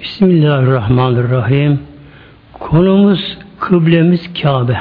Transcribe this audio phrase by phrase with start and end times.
[0.00, 1.80] Bismillahirrahmanirrahim.
[2.52, 4.76] Konumuz kıblemiz Kabe.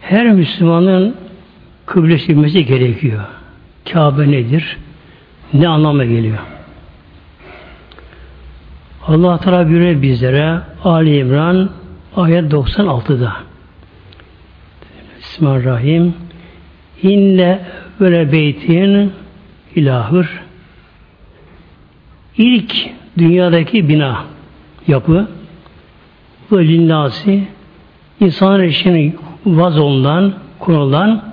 [0.00, 1.16] Her Müslümanın
[1.86, 3.24] kıblesi gerekiyor.
[3.92, 4.76] Kabe nedir?
[5.54, 6.38] Ne anlama geliyor?
[9.06, 11.70] Allah Teala buyuruyor bizlere Ali İmran
[12.16, 13.36] ayet 96'da.
[15.18, 16.14] Bismillahirrahmanirrahim.
[17.02, 17.66] İnne
[18.00, 19.12] böyle beytin
[19.74, 20.47] ilahır
[22.38, 22.74] ilk
[23.18, 24.24] dünyadaki bina
[24.88, 25.28] yapı
[26.52, 27.42] ve linnasi
[28.20, 31.24] insanlar için vaz olunan, kurulan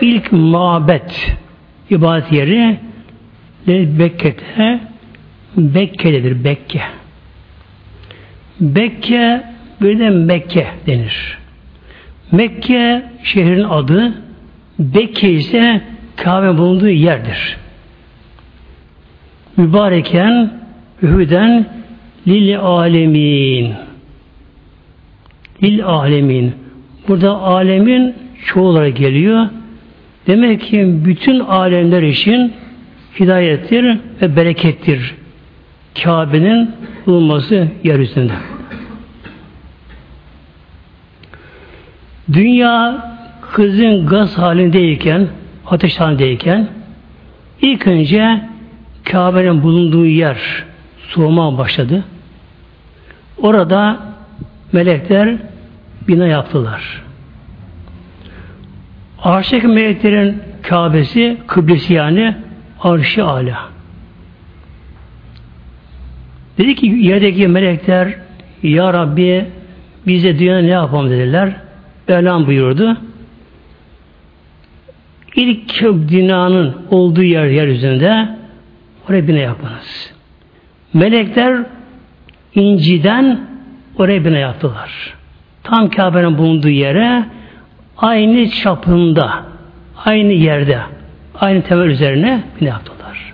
[0.00, 1.36] ilk mabet
[1.90, 2.78] ibadet yeri
[3.98, 4.80] Bekke'de
[5.56, 6.82] Bekke'dedir Bekke.
[8.60, 9.44] Bekke
[9.82, 11.38] birden Mekke denir.
[12.32, 14.22] Mekke şehrin adı,
[14.78, 15.82] Bekke ise
[16.16, 17.56] Kabe bulunduğu yerdir.
[19.56, 20.50] Mübareken
[21.02, 21.66] Ühüden
[22.26, 23.74] lil alemin
[25.62, 26.54] lil alemin
[27.08, 28.14] burada alemin
[28.46, 29.48] çoğu olarak geliyor.
[30.26, 32.52] Demek ki bütün alemler için
[33.20, 35.14] hidayettir ve berekettir.
[36.02, 36.70] Kabe'nin
[37.06, 38.32] bulunması yeryüzünde.
[42.32, 43.06] Dünya
[43.52, 45.28] kızın gaz halindeyken,
[45.66, 46.68] ateş halindeyken
[47.62, 48.40] ilk önce
[49.10, 50.64] Kabe'nin bulunduğu yer
[51.08, 52.04] soğuma başladı.
[53.38, 54.00] Orada
[54.72, 55.36] melekler
[56.08, 57.02] bina yaptılar.
[59.22, 62.36] Arştaki meleklerin Kabe'si, kıblesi yani
[62.80, 63.58] arş-ı ala.
[66.58, 68.14] Dedi ki yerdeki melekler
[68.62, 69.46] Ya Rabbi
[70.06, 71.52] bize dünyada ne yapalım dediler.
[72.08, 72.96] Belam buyurdu.
[75.36, 78.35] İlk dünyanın olduğu yer yeryüzünde
[79.08, 80.12] oraya bina yapınız.
[80.94, 81.62] Melekler
[82.54, 83.40] inciden
[83.98, 85.14] oraya bina yaptılar.
[85.62, 87.24] Tam Kabe'nin bulunduğu yere
[87.96, 89.44] aynı çapında,
[90.04, 90.80] aynı yerde,
[91.34, 93.32] aynı temel üzerine bina yaptılar.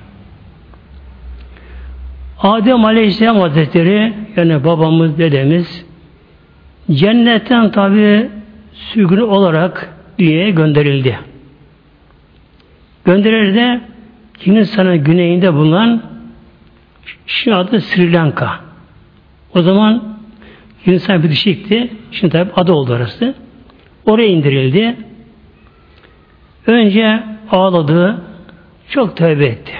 [2.38, 5.84] Adem Aleyhisselam Hazretleri yani babamız, dedemiz
[6.90, 8.30] cennetten tabi
[8.72, 11.18] sürgün olarak dünyaya gönderildi.
[13.04, 13.80] Gönderildi
[14.46, 16.02] Hindistan'ın güneyinde bulunan
[17.26, 18.60] şimdi adı Sri Lanka.
[19.54, 20.12] O zaman
[20.86, 21.90] Hindistan bir dişikti.
[22.10, 23.34] Şimdi tabi adı oldu orası.
[24.04, 24.96] Oraya indirildi.
[26.66, 28.22] Önce ağladı.
[28.88, 29.72] Çok tövbe etti.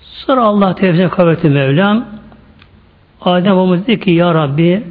[0.00, 2.06] Sonra Allah tevzine kabul etti Mevlam.
[3.20, 4.82] Adem babamız dedi ki Ya Rabbi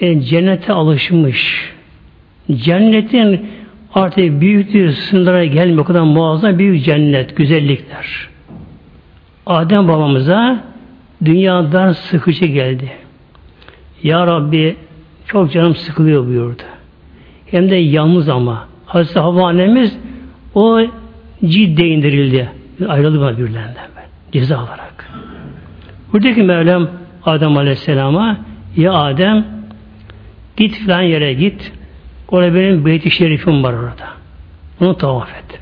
[0.00, 1.72] e, cennete alışmış.
[2.52, 3.50] Cennetin
[3.96, 5.78] artık büyüktür sınırlara gelmiyor.
[5.78, 8.28] O kadar muazzam büyük cennet, güzellikler.
[9.46, 10.64] Adem babamıza
[11.24, 12.90] dünyadan sıkıcı geldi.
[14.02, 14.76] Ya Rabbi
[15.26, 16.62] çok canım sıkılıyor buyurdu.
[17.46, 18.68] Hem de yalnız ama.
[18.86, 19.98] Hazreti Havva annemiz
[20.54, 20.80] o
[21.44, 22.50] cidde indirildi.
[22.88, 24.04] Ayrıldı bana birilerinden ben.
[24.32, 25.10] Ceza olarak.
[26.12, 26.88] Buradaki Mevlam
[27.24, 28.38] Adem Aleyhisselam'a
[28.76, 29.44] ya Adem
[30.56, 31.72] git filan yere git.
[32.28, 34.08] Orada benim beyti şerifim var orada.
[34.80, 35.60] Onu tavaf et.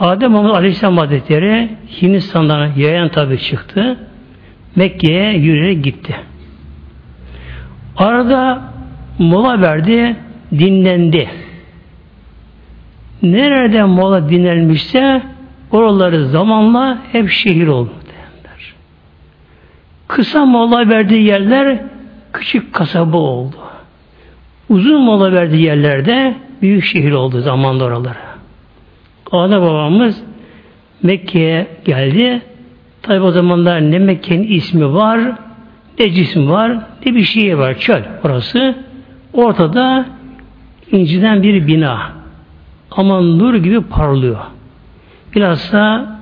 [0.00, 1.68] Adem Muhammed Aleyhisselam Hazretleri
[2.02, 3.98] Hindistan'dan yayan tabi çıktı.
[4.76, 6.16] Mekke'ye yürüyerek gitti.
[7.96, 8.72] Arada
[9.18, 10.16] mola verdi,
[10.52, 11.28] dinlendi.
[13.22, 15.22] Nerede mola dinlenmişse
[15.70, 17.92] oraları zamanla hep şehir oldu.
[18.06, 18.74] Derler.
[20.08, 21.78] Kısa mola verdiği yerler
[22.32, 23.56] küçük kasaba oldu.
[24.68, 28.18] Uzun mola verdiği yerlerde büyük şehir oldu zamanla oraları.
[29.32, 30.22] Ana babamız
[31.02, 32.42] Mekke'ye geldi.
[33.02, 35.20] Tabi o zamanlar ne Mekke'nin ismi var,
[35.98, 37.78] ne cismi var, ne bir şey var.
[37.78, 38.74] Çöl orası.
[39.32, 40.06] Ortada
[40.92, 42.12] inciden bir bina.
[42.90, 44.38] Ama nur gibi parlıyor.
[45.34, 46.14] Bilhassa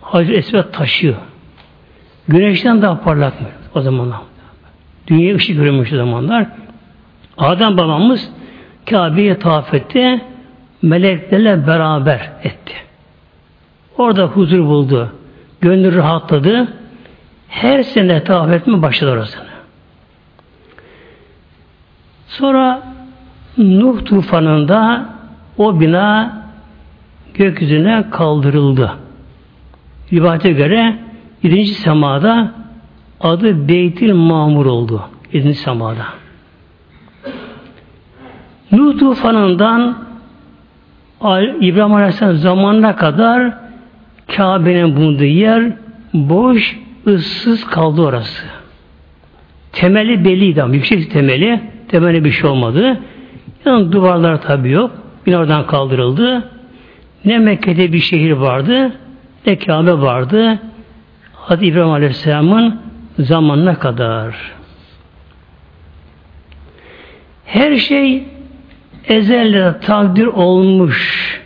[0.00, 1.14] Hacı Esvet taşıyor.
[2.28, 3.34] Güneşten daha parlak
[3.74, 4.18] o zamanlar.
[5.06, 6.46] Dünya ışık görünmüş o zamanlar.
[7.38, 8.30] Adem babamız
[8.90, 10.24] Kabe'ye tavaf etti.
[10.82, 12.74] Meleklerle beraber etti.
[13.98, 15.12] Orada huzur buldu.
[15.60, 16.68] Gönlü rahatladı.
[17.48, 19.48] Her sene tavaf etme başladı orasını.
[22.26, 22.82] Sonra
[23.58, 25.08] Nuh tufanında
[25.58, 26.42] o bina
[27.34, 28.92] gökyüzüne kaldırıldı.
[30.12, 30.98] Rivayete göre
[31.42, 31.66] 7.
[31.66, 32.52] semada
[33.20, 35.02] adı Beytil Mamur oldu.
[35.32, 35.54] 7.
[35.54, 36.06] semada.
[38.72, 39.98] Nuh tufanından
[41.60, 43.52] İbrahim Aleyhisselam zamanına kadar
[44.36, 45.72] Kabe'nin bulunduğu yer
[46.14, 48.46] boş, ıssız kaldı orası.
[49.72, 51.60] Temeli belliydi ama yüksek temeli.
[51.88, 53.00] Temeli bir şey olmadı.
[53.64, 54.90] Yani duvarlar tabi yok.
[55.26, 56.50] Yine oradan kaldırıldı.
[57.24, 58.92] Ne Mekke'de bir şehir vardı,
[59.46, 60.58] ne Kabe vardı.
[61.34, 62.80] Hadi İbrahim Aleyhisselam'ın
[63.18, 64.36] zamanına kadar.
[67.44, 68.24] Her şey
[69.08, 71.40] ezelde takdir olmuş.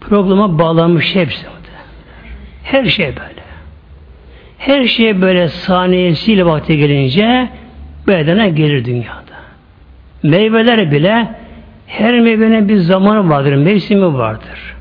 [0.00, 1.46] Programa bağlanmış hepsi.
[2.64, 3.44] Her şey böyle.
[4.58, 7.48] Her şey böyle saniyesiyle vakti gelince
[8.06, 9.34] bedene gelir dünyada.
[10.22, 11.28] Meyveler bile
[11.86, 14.76] her meyvenin bir zamanı vardır, mevsimi vardır.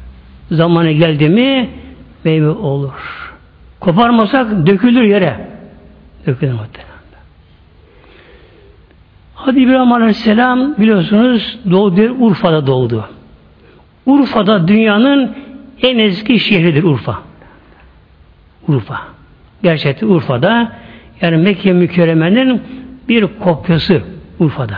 [0.52, 1.70] Zamanı geldi mi
[2.24, 3.34] meyve olur.
[3.80, 5.48] Koparmasak dökülür yere.
[6.28, 6.93] Dökülür muhtemelen.
[9.46, 13.06] Hadi İbrahim Aleyhisselam biliyorsunuz doğdu, Urfa'da doğdu.
[14.06, 15.32] Urfa'da dünyanın
[15.82, 17.20] en eski şehridir Urfa.
[18.68, 19.02] Urfa.
[19.64, 20.72] Gerçekten Urfa'da
[21.22, 22.62] yani Mekke mükerremenin
[23.10, 24.02] bir kopyası
[24.40, 24.78] Urfa'da.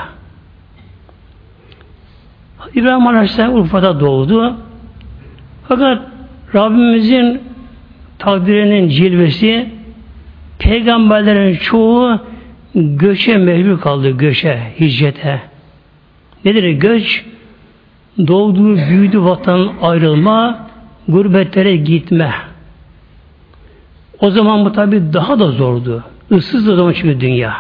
[2.76, 4.56] İbrahim Aleyhisselam Urfa'da doğdu.
[5.68, 6.02] Fakat
[6.56, 7.42] Rabbimizin
[8.20, 9.70] takdirinin cilvesi
[10.60, 12.20] peygamberlerin çoğu
[12.76, 15.42] göçe mecbur kaldı, göçe, hicrete.
[16.46, 17.26] Nedir göç?
[18.28, 20.68] Doğduğu, büyüdü vatan ayrılma,
[21.08, 22.34] gurbetlere gitme.
[24.20, 26.04] O zaman bu tabi daha da zordu.
[26.32, 27.56] Issız o zaman çünkü dünya.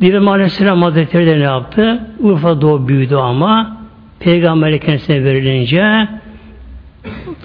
[0.00, 2.06] İbrahim Aleyhisselam Hazretleri de ne yaptı?
[2.20, 3.76] Urfa doğu büyüdü ama
[4.20, 6.08] Peygamber'e kendisine verilince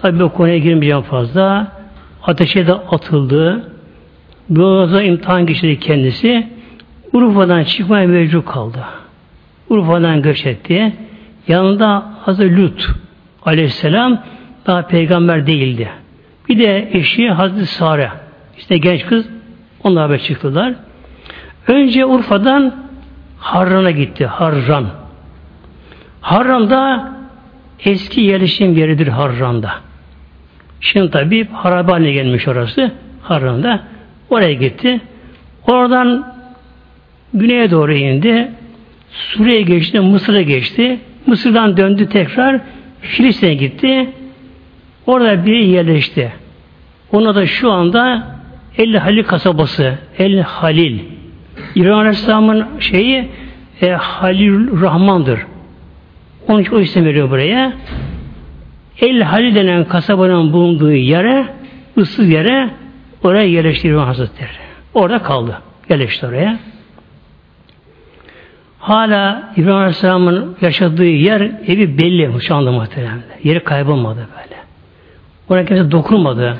[0.01, 1.71] tabi o konuya girmeyeceğim fazla.
[2.23, 3.71] Ateşe de atıldı.
[4.49, 6.47] Boğaz'a imtihan geçirdi kendisi.
[7.13, 8.79] Urfa'dan çıkmaya mecbur kaldı.
[9.69, 10.93] Urfa'dan göç etti.
[11.47, 12.89] Yanında Hazreti Lut
[13.45, 14.23] aleyhisselam
[14.67, 15.89] daha peygamber değildi.
[16.49, 18.11] Bir de eşi Hazreti Sare.
[18.57, 19.29] İşte genç kız
[19.83, 20.73] onlar haber çıktılar.
[21.67, 22.75] Önce Urfa'dan
[23.39, 24.25] Harran'a gitti.
[24.25, 24.87] Harran.
[26.21, 27.11] Harran'da
[27.85, 29.71] eski yerleşim yeridir Harran'da.
[30.81, 32.91] Şimdi tabi harabe gelmiş orası.
[33.23, 33.81] Harran'da.
[34.29, 35.01] Oraya gitti.
[35.67, 36.33] Oradan
[37.33, 38.51] güneye doğru indi.
[39.11, 40.99] Suriye geçti, Mısır'a geçti.
[41.25, 42.61] Mısır'dan döndü tekrar
[43.01, 44.09] Filistin'e gitti.
[45.05, 46.33] Orada bir yerleşti.
[47.11, 48.27] Ona da şu anda
[48.77, 50.99] El Halil kasabası, El Halil.
[51.75, 53.29] İbrahim Aleyhisselam'ın şeyi
[53.81, 55.39] e, Halil Rahman'dır.
[56.47, 57.73] Onun için o isim veriyor buraya.
[59.01, 61.45] El Halil denen kasabanın bulunduğu yere,
[61.97, 62.69] ıssız yere
[63.23, 64.49] oraya yerleşti İbrahim Hazretleri.
[64.93, 65.61] Orada kaldı.
[65.89, 66.59] Yerleşti oraya.
[68.79, 73.19] Hala İbrahim Aleyhisselam'ın yaşadığı yer evi belli şu anda muhtemelen.
[73.43, 74.61] Yeri kaybolmadı böyle.
[75.49, 76.57] Ona kimse dokunmadı.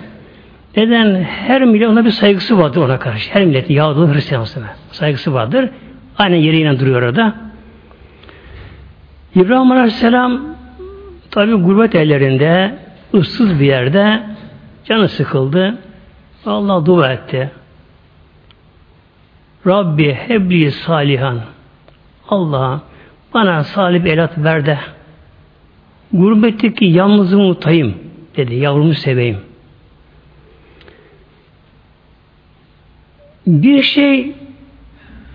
[0.77, 1.23] Neden?
[1.23, 3.31] Her millet ona bir saygısı vardır ona karşı.
[3.31, 5.69] Her milletin Yahudi Hristiyansı saygısı vardır.
[6.17, 7.35] Aynen yeriyle duruyor orada.
[9.35, 10.41] İbrahim Aleyhisselam
[11.31, 12.75] tabi gurbet ellerinde
[13.13, 14.23] ıssız bir yerde
[14.85, 15.77] canı sıkıldı.
[16.51, 17.51] Allah dua etti.
[19.67, 21.39] Rabbi hebli salihan.
[22.29, 22.81] Allah
[23.33, 24.79] bana salih bir evlat ver de
[26.13, 27.97] gurbetteki yalnızımı unutayım
[28.37, 28.55] dedi.
[28.55, 29.37] Yavrumu seveyim.
[33.47, 34.35] Bir şey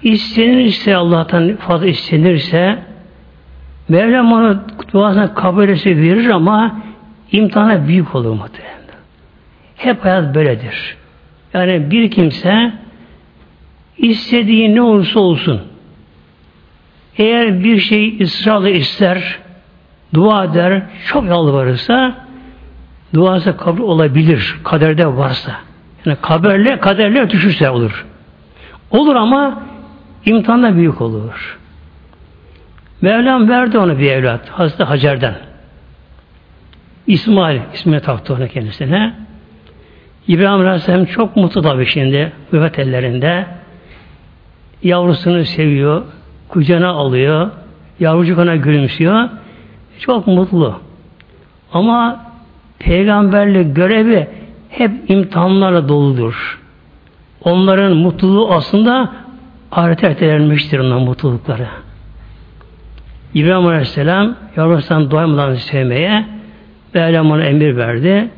[0.03, 2.79] istenirse Allah'tan fazla istenirse
[3.89, 4.61] Mevlam onu
[4.93, 6.81] duasına kabul etse verir ama
[7.33, 8.73] imtihana büyük olur muhtemelen.
[9.77, 10.97] Hep hayat böyledir.
[11.55, 12.73] Yani bir kimse
[13.99, 15.61] istediği ne olursa olsun
[17.19, 19.39] eğer bir şey ısrarla ister,
[20.15, 22.15] dua eder, çok yalvarırsa
[23.15, 24.57] duası kabul olabilir.
[24.65, 25.53] Kaderde varsa.
[26.05, 28.07] Yani kaderle, kaderle düşürse olur.
[28.91, 29.63] Olur ama
[30.25, 31.59] imtihanda büyük olur.
[33.03, 34.49] Mevlam verdi ona bir evlat.
[34.49, 35.35] Hazreti Hacer'den.
[37.07, 39.15] İsmail ismini taktı ona kendisine.
[40.29, 43.47] İbrahim Aleyhisselam çok mutlu tabii şimdi müvet ellerinde.
[44.83, 46.03] Yavrusunu seviyor,
[46.49, 47.51] kucağına alıyor,
[48.01, 49.29] yavrucuk ona gülümsüyor.
[49.99, 50.81] Çok mutlu.
[51.73, 52.21] Ama
[52.79, 54.29] peygamberlik görevi
[54.69, 56.61] hep imtihanlarla doludur.
[57.45, 59.13] Onların mutluluğu aslında
[59.73, 61.67] ahirete ertelenmiştir onların mutlulukları.
[63.35, 66.27] İbrahim Aleyhisselam yavrusundan doymadan sevmeye
[66.95, 68.29] Mevlam ona emir verdi.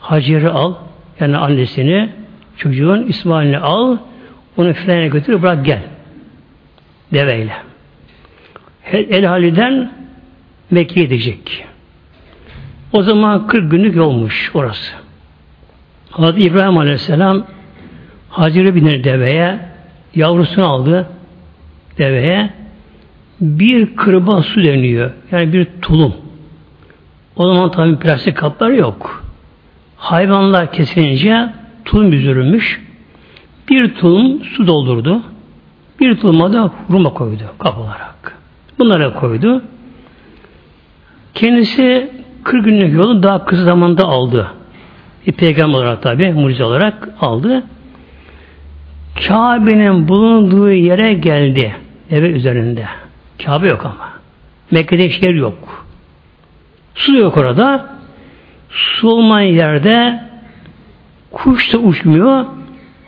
[0.00, 0.74] Hacer'i al,
[1.20, 2.08] yani annesini,
[2.56, 3.96] çocuğun İsmail'ini al,
[4.56, 5.82] onu filan'a götür, bırak gel.
[7.12, 7.56] Deveyle.
[8.92, 9.92] El Halil'den
[10.70, 11.66] Mekke'ye gidecek.
[12.92, 14.94] O zaman 40 günlük yolmuş orası.
[16.10, 17.44] Hazreti İbrahim Aleyhisselam
[18.28, 19.58] Hacer'e biner deveye,
[20.14, 21.08] yavrusunu aldı
[21.98, 22.50] deveye,
[23.40, 25.10] bir kırba su deniyor.
[25.32, 26.14] Yani bir tulum.
[27.36, 29.23] O zaman tabi plastik kaplar yok.
[29.96, 31.48] Hayvanlar kesilince
[31.84, 32.82] tulum büzülmüş.
[33.68, 35.22] Bir tulum su doldurdu.
[36.00, 38.38] Bir tuluma da hurma koydu kap olarak.
[38.78, 39.62] Bunlara koydu.
[41.34, 42.10] Kendisi
[42.44, 44.50] 40 günlük yolu daha kısa zamanda aldı.
[45.26, 47.62] Bir peygamber olarak tabi, mucize olarak aldı.
[49.28, 51.76] Kabe'nin bulunduğu yere geldi.
[52.10, 52.86] Eve üzerinde.
[53.44, 54.10] Kabe yok ama.
[54.70, 55.86] Mekke'de şehir yok.
[56.94, 57.94] Su yok orada.
[58.74, 60.24] Su olmayan yerde
[61.30, 62.46] kuş da uçmuyor.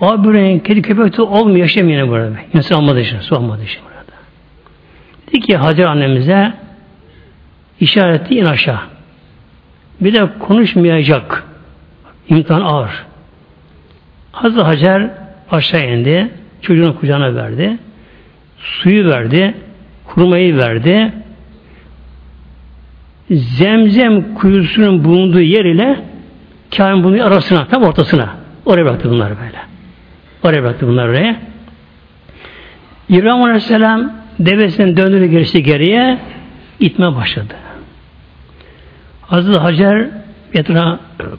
[0.01, 1.59] Abi kedi köpek de olmuyor.
[1.59, 2.31] Yaşamıyor burada.
[2.55, 4.19] İnsan olmadığı için, su olmadığı için burada.
[5.27, 6.53] Dedi ki Hacer annemize
[7.81, 8.81] işareti in aşağı.
[10.01, 11.45] Bir de konuşmayacak.
[12.29, 13.05] İmtihan ağır.
[14.33, 15.11] Hazreti Hacer
[15.51, 16.31] aşağı indi.
[16.63, 17.79] Çocuğunu kucağına verdi.
[18.59, 19.55] Suyu verdi.
[20.05, 21.13] Kurmayı verdi.
[23.31, 26.01] Zemzem kuyusunun bulunduğu yer ile
[26.77, 28.37] Kabe'nin bulunduğu arasına, tam ortasına.
[28.65, 29.59] Oraya bıraktı bunları böyle.
[30.43, 31.37] Oraya bıraktı bunları oraya.
[33.09, 36.19] İbrahim Aleyhisselam devesinin döndüğünü gerisi geriye
[36.81, 37.55] itme başladı.
[39.23, 40.09] Hazreti Hacer
[40.55, 40.99] etrafa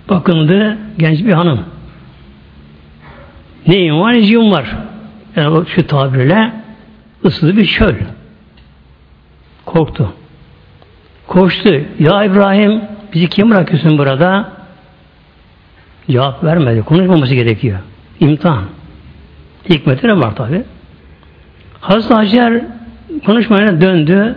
[0.10, 1.60] bakındı genç bir hanım.
[3.68, 4.76] Neyim var neciyim var.
[5.36, 6.52] Yani şu tabirle
[7.26, 7.96] ıssız bir çöl.
[9.66, 10.14] Korktu.
[11.28, 11.82] Koştu.
[12.00, 12.82] Ya İbrahim
[13.14, 14.50] bizi kim bırakıyorsun burada?
[16.10, 16.82] Cevap vermedi.
[16.82, 17.80] Konuşmaması gerekiyor.
[18.20, 18.64] İmtihan.
[19.70, 20.64] Hikmetine var tabi.
[21.82, 22.62] Hazreti Hacer
[23.26, 24.36] konuşmaya döndü.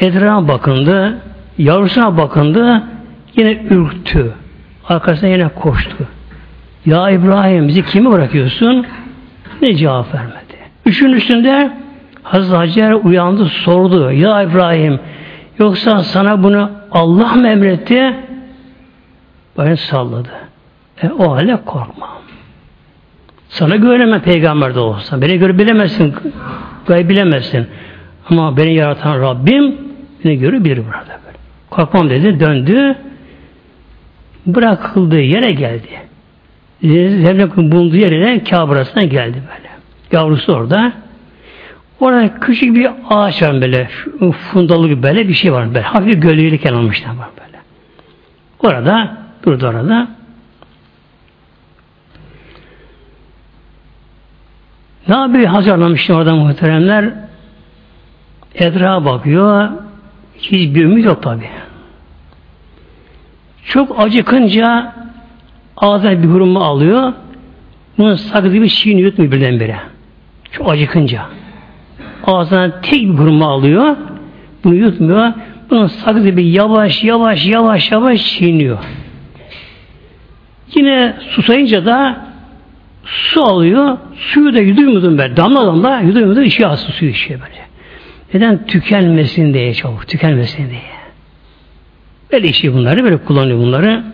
[0.00, 1.18] Etrafa bakındı.
[1.58, 2.82] Yavrusuna bakındı.
[3.36, 4.32] Yine ürktü.
[4.88, 5.96] Arkasına yine koştu.
[6.86, 8.86] Ya İbrahim bizi kimi bırakıyorsun?
[9.62, 10.58] Ne cevap vermedi.
[10.86, 11.70] Üçün üstünde
[12.22, 14.12] Hazreti Hacer uyandı sordu.
[14.12, 15.00] Ya İbrahim
[15.58, 18.14] yoksa sana bunu Allah mı emretti?
[19.58, 20.28] Beni salladı.
[21.02, 22.08] E, o halde korkma.
[23.48, 25.20] Sana güvenemem peygamber de olsa.
[25.20, 26.14] Beni göre bilemezsin.
[26.86, 27.66] Gayb bilemezsin.
[28.30, 29.76] Ama beni yaratan Rabbim
[30.24, 31.38] beni görebilir burada böyle.
[31.70, 32.40] Korkmam dedi.
[32.40, 32.96] Döndü.
[34.46, 35.88] Bırakıldığı yere geldi.
[36.82, 39.68] Zemzem bulunduğu yere Kabe geldi böyle.
[40.12, 40.92] Yavrusu orada.
[42.00, 43.88] Orada küçük bir ağaç var böyle.
[44.32, 45.80] Fundalı bir böyle bir şey var böyle.
[45.80, 47.58] Hafif gölgelik almışlar var böyle.
[48.58, 50.08] Orada durdu orada.
[55.08, 55.46] Ne yapıyor?
[55.46, 57.10] Hazırlamıştı orada muhteremler.
[58.54, 59.68] Etrafa bakıyor.
[60.38, 61.48] Hiçbir ümit yok tabi.
[63.64, 64.94] Çok acıkınca
[65.76, 67.12] ağzına bir hurma alıyor.
[67.98, 69.80] Bunun sakızı bir çiğni yutmuyor birdenbire.
[70.52, 71.37] Çok acıkınca.
[72.28, 73.96] Ağzına tek bir hurma alıyor.
[74.64, 75.32] Bunu yutmuyor.
[75.70, 78.78] Bunun sakızı bir yavaş yavaş yavaş yavaş çiğniyor.
[80.74, 82.26] Yine susayınca da
[83.04, 83.98] su alıyor.
[84.16, 85.18] Suyu da yudum yudum.
[85.18, 87.68] Damla damla yudum yudum içiyor aslında suyu içiyor böyle.
[88.34, 88.66] Neden?
[88.66, 90.08] Tükenmesin diye çabuk.
[90.08, 90.80] Tükenmesin diye.
[92.32, 94.04] Böyle işi bunları, böyle kullanıyor bunları.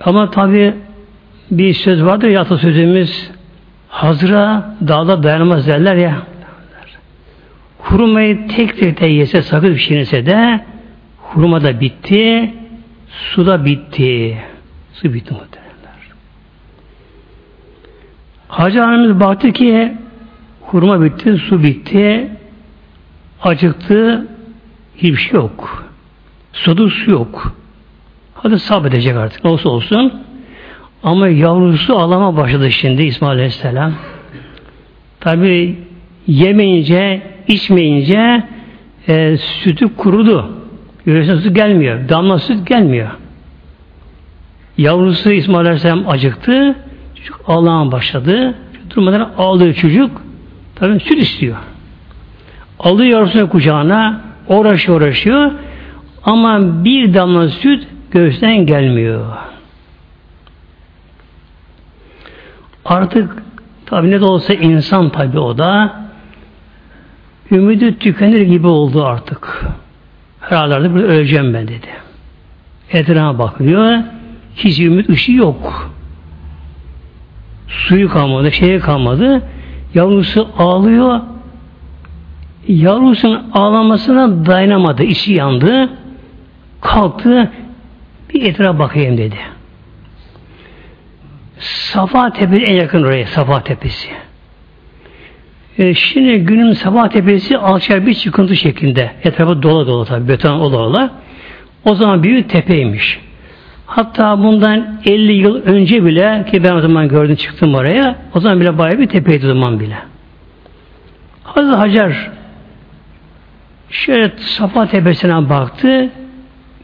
[0.00, 0.74] Ama tabi
[1.50, 3.30] bir söz vardır ya sözümüz
[3.88, 6.22] hazıra dağda dayanmaz derler ya.
[7.78, 10.64] Hurmayı tek tek de yese sakız şey de
[11.18, 12.54] hurma da bitti,
[13.08, 14.38] su da bitti.
[14.92, 15.70] Su bitti muhteremler.
[18.48, 19.92] Hacı Hanımız baktı ki
[20.60, 22.30] hurma bitti, su bitti,
[23.42, 24.28] acıktı,
[24.96, 25.84] hiçbir şey yok.
[26.52, 27.56] Suda su yok.
[28.34, 29.44] Hadi sabredecek artık.
[29.44, 30.22] Olsa olsun.
[31.02, 33.92] Ama yavrusu alama başladı şimdi İsmail Aleyhisselam.
[35.20, 35.78] Tabi
[36.26, 38.44] yemeyince, içmeyince
[39.08, 40.50] e, sütü kurudu.
[41.06, 42.08] Yöresine süt gelmiyor.
[42.08, 43.08] Damla süt gelmiyor.
[44.78, 46.76] Yavrusu İsmail Aleyhisselam acıktı.
[47.14, 48.54] Çocuk ağlamaya başladı.
[48.90, 50.22] Durmadan ağlıyor çocuk.
[50.74, 51.56] Tabi süt istiyor.
[52.78, 54.20] Alıyor yavrusunu kucağına.
[54.48, 55.50] Uğraşıyor uğraşıyor.
[56.24, 59.24] Ama bir damla süt göğüsten gelmiyor.
[62.90, 63.42] Artık
[63.86, 66.00] tabi ne de olsa insan tabi o da
[67.50, 69.66] ümidi tükenir gibi oldu artık.
[70.40, 71.88] Herhalde burada öleceğim ben dedi.
[72.92, 73.98] Etrafa bakıyor.
[74.56, 75.90] Hiç ümit ışığı yok.
[77.68, 79.42] Suyu kalmadı, şeye kalmadı.
[79.94, 81.20] Yavrusu ağlıyor.
[82.68, 85.02] Yavrusunun ağlamasına dayanamadı.
[85.02, 85.88] içi yandı.
[86.80, 87.50] Kalktı.
[88.34, 89.36] Bir etrafa bakayım dedi.
[91.60, 93.26] Safa Tepesi en yakın oraya.
[93.26, 94.08] Safa Tepesi.
[95.78, 99.10] E, şimdi günün Safa Tepesi alçak bir çıkıntı şeklinde.
[99.24, 100.28] Etrafı dola dola tabi.
[100.28, 101.10] Beton ola ola.
[101.84, 103.20] O zaman büyük tepeymiş.
[103.86, 108.60] Hatta bundan 50 yıl önce bile ki ben o zaman gördüm çıktım oraya o zaman
[108.60, 109.96] bile bayağı bir tepeydi o zaman bile.
[111.42, 112.30] Hazreti Hacer
[113.90, 116.10] şöyle Safa tepesine baktı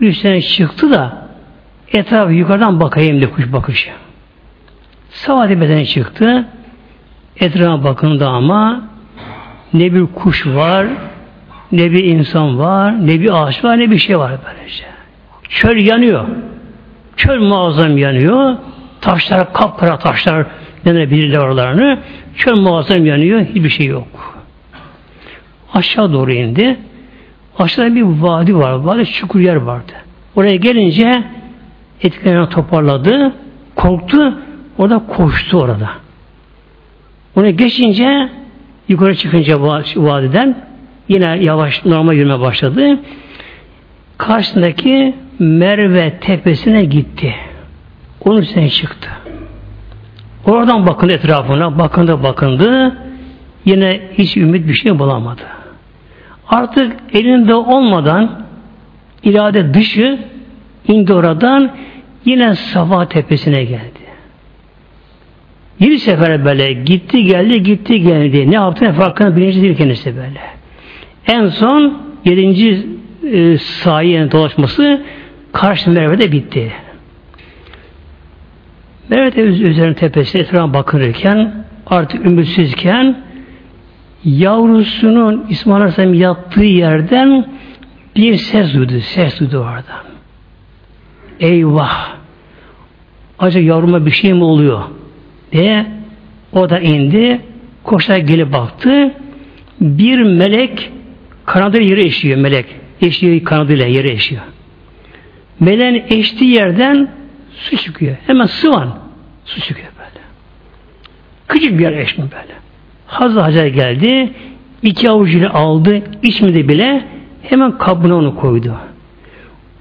[0.01, 1.29] üstüne çıktı da
[1.93, 3.91] etrafı yukarıdan bakayım diye kuş bakışı.
[5.17, 6.47] Safa tepesine çıktı
[7.41, 8.83] etrafa bakındı ama
[9.75, 10.87] ne bir kuş var
[11.73, 14.85] ne bir insan var ne bir ağaç var ne bir şey var böylece.
[15.49, 16.27] Çöl yanıyor.
[17.17, 18.57] Çöl muazzam yanıyor.
[19.01, 20.47] Taşlar kapkara taşlar
[20.85, 21.99] denebilirler oralarını.
[22.37, 23.41] Çöl muazzam yanıyor.
[23.41, 24.37] Hiçbir şey yok.
[25.75, 26.77] Aşağı doğru indi.
[27.59, 28.73] Aşağıda bir vadi var.
[28.73, 29.93] Vadi çukur yer vardı.
[30.37, 31.23] Oraya gelince
[32.03, 33.33] etkilerini toparladı.
[33.77, 34.39] Korktu.
[34.79, 35.91] Orada koştu orada.
[37.37, 38.29] Oraya geçince
[38.89, 39.63] yukarı çıkınca
[39.97, 40.57] vadiden
[41.09, 42.99] yine yavaş normal yürüme başladı.
[44.19, 47.35] Karşısındaki Merve tepesine gitti.
[48.25, 49.09] Onun üstüne çıktı.
[50.47, 52.97] Oradan bakındı etrafına, bakındı bakındı.
[53.65, 55.43] Yine hiç ümit bir şey bulamadı.
[56.49, 58.43] Artık elinde olmadan
[59.23, 60.19] irade dışı
[60.89, 61.71] indi oradan
[62.25, 63.96] yine Safa tepesine geldi.
[65.81, 68.51] Bir sefer böyle gitti geldi gitti geldi.
[68.51, 70.41] Ne yaptığını farkında bilinci değil kendisi böyle.
[71.27, 72.87] En son yedinci
[73.33, 75.03] e, sahiye dolaşması
[75.53, 76.73] Karşı Merve'de bitti.
[79.09, 83.19] Merve'de üzerine tepesi etrafa bakınırken artık ümitsizken
[84.25, 87.47] yavrusunun İsmail Aleyhisselam yattığı yerden
[88.17, 89.01] bir ses duydu.
[89.01, 90.05] Ses duydu oradan.
[91.41, 92.17] Eyvah!
[93.39, 94.83] Acaba yavruma bir şey mi oluyor?
[95.57, 95.87] Diye
[96.53, 97.41] o da indi.
[97.85, 99.13] Koşarak gelip baktı.
[99.81, 100.91] Bir melek
[101.47, 102.67] kanadıyla yere eşiyor melek.
[103.01, 104.43] Eşiyor kanadıyla yere eşiyor.
[105.61, 107.09] Meleğin eştiği yerden
[107.55, 108.17] su çıkıyor.
[108.27, 108.99] Hemen sıvan
[109.45, 110.25] su çıkıyor böyle.
[111.49, 112.55] Küçük bir yer eşmi böyle.
[113.07, 114.33] Hazreti Hacer geldi.
[114.83, 116.03] iki avucuyla aldı.
[116.23, 117.05] içmedi bile.
[117.43, 118.77] Hemen kabına onu koydu.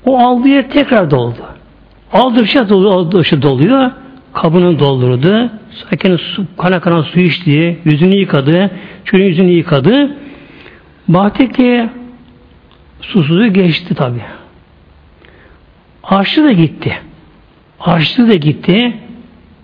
[0.05, 1.41] O aldığı yer tekrar doldu.
[2.13, 3.91] Aldıkça doluyor, aldıkça doluyor.
[4.33, 5.49] Kabını doldurdu.
[5.75, 7.79] Sakin su, kana kana su içti.
[7.85, 8.71] Yüzünü yıkadı.
[9.05, 10.17] Çocuğun yüzünü yıkadı.
[11.07, 11.89] Baktı ki
[13.01, 14.21] susuzluğu geçti tabii.
[16.03, 16.97] Açlı da gitti.
[17.79, 18.93] Açlı da gitti.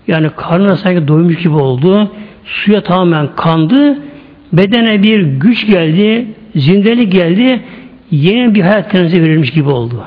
[0.08, 2.12] Yani karnına sanki doymuş gibi oldu.
[2.45, 3.97] Suya tamamen kandı.
[4.54, 6.28] Bedene bir güç geldi.
[6.56, 7.62] Zindelik geldi.
[8.12, 10.06] Yeni bir hayat kendinize verilmiş gibi oldu.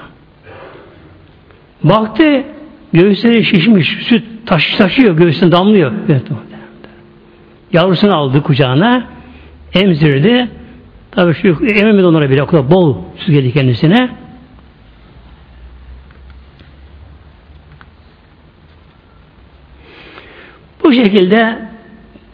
[1.85, 2.45] Baktı
[2.95, 3.89] göğüsleri şişmiş.
[3.89, 5.17] Süt taşı taşıyor.
[5.17, 5.93] Göğsüne damlıyor.
[7.73, 9.07] Yavrusunu aldı kucağına.
[9.73, 10.49] Emzirdi.
[11.11, 12.43] Tabii şu ememedi onlara bile.
[12.43, 14.11] O kadar bol süt geldi kendisine.
[20.85, 21.59] Bu şekilde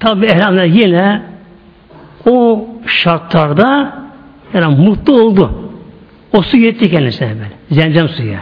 [0.01, 1.23] tabi elhamdülillah yine
[2.27, 3.99] o şartlarda
[4.55, 5.73] yani mutlu oldu.
[6.33, 7.81] O su yetti kendisine böyle.
[7.81, 8.35] Zemzem suyu.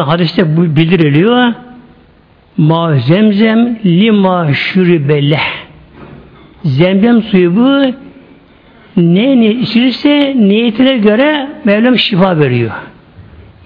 [0.00, 1.52] Hadiste bu bildiriliyor.
[2.56, 5.48] Ma zemzem lima şüribeleh.
[6.64, 7.92] Zemzem suyu bu
[8.96, 12.70] ne, ne içilirse niyetine göre Mevlam şifa veriyor.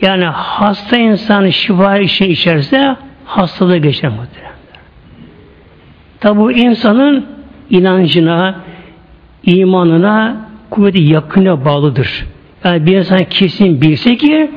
[0.02, 4.56] Yani hasta insan şifa için içerse hastalığı geçer muhtemelen.
[6.20, 7.26] Tabi bu insanın
[7.70, 8.60] inancına,
[9.42, 10.36] imanına,
[10.70, 12.26] kuvveti yakına bağlıdır.
[12.64, 14.50] Yani bir insan kesin bilse ki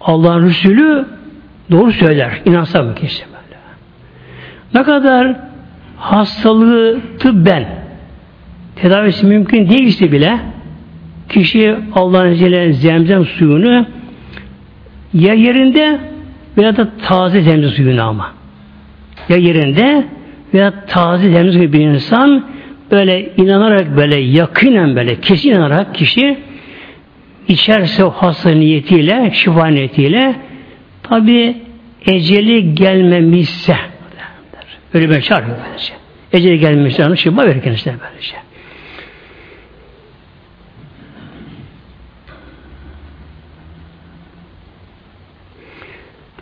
[0.00, 1.06] Allah'ın Resulü
[1.70, 2.40] doğru söyler.
[2.44, 3.60] İnansa mı kişi böyle.
[4.74, 5.36] Ne kadar
[5.96, 7.64] hastalığı tıbben
[8.76, 10.38] tedavisi mümkün değilse bile
[11.28, 13.86] kişi Allah'ın izniyle zemzem suyunu
[15.14, 15.98] ya yerinde
[16.58, 18.32] veya da taze zemzem suyunu ama
[19.28, 20.04] ya yerinde
[20.54, 22.44] veya taze temiz gibi bir insan
[22.90, 26.38] böyle inanarak böyle yakinen böyle kesin inanarak kişi
[27.48, 30.36] içerse o hasta niyetiyle, şifa niyetiyle
[31.02, 31.56] tabi
[32.06, 33.76] eceli gelmemişse
[34.94, 35.92] öyle bir çağırıyor böylece.
[36.32, 38.36] Eceli gelmemişse onu şifa verir kendisine böylece.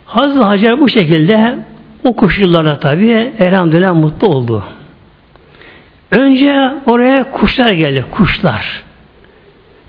[0.05, 1.55] Hazreti Hacer bu şekilde
[2.03, 4.63] o koşullarda tabi elhamdülillah mutlu oldu.
[6.11, 8.05] Önce oraya kuşlar geldi.
[8.11, 8.86] Kuşlar.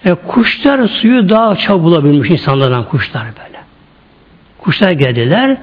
[0.05, 3.59] E, kuşlar suyu daha çabuk bulabilmiş insanlardan kuşlar böyle.
[4.59, 5.57] Kuşlar geldiler.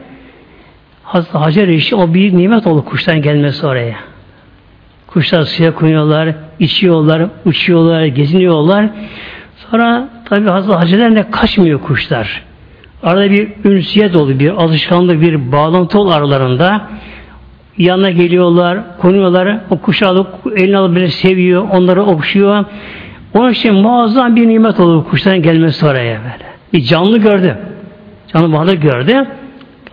[1.03, 3.95] Hazreti Hacer işi o büyük nimet oldu kuşların gelmesi oraya.
[5.07, 8.89] Kuşlar suya koyuyorlar, içiyorlar, uçuyorlar, geziniyorlar.
[9.55, 12.43] Sonra tabi Hazreti Hacer'den kaçmıyor kuşlar.
[13.03, 16.89] Arada bir ünsiyet oldu, bir alışkanlık, bir bağlantı oldu aralarında.
[17.77, 22.65] Yanına geliyorlar, konuyorlar, o kuşu alıp eline alıp böyle seviyor, onları okşuyor.
[23.35, 26.45] Onun için muazzam bir nimet oldu kuşların gelmesi oraya böyle.
[26.73, 27.57] Bir canlı gördü.
[28.33, 29.27] Canlı balık gördü.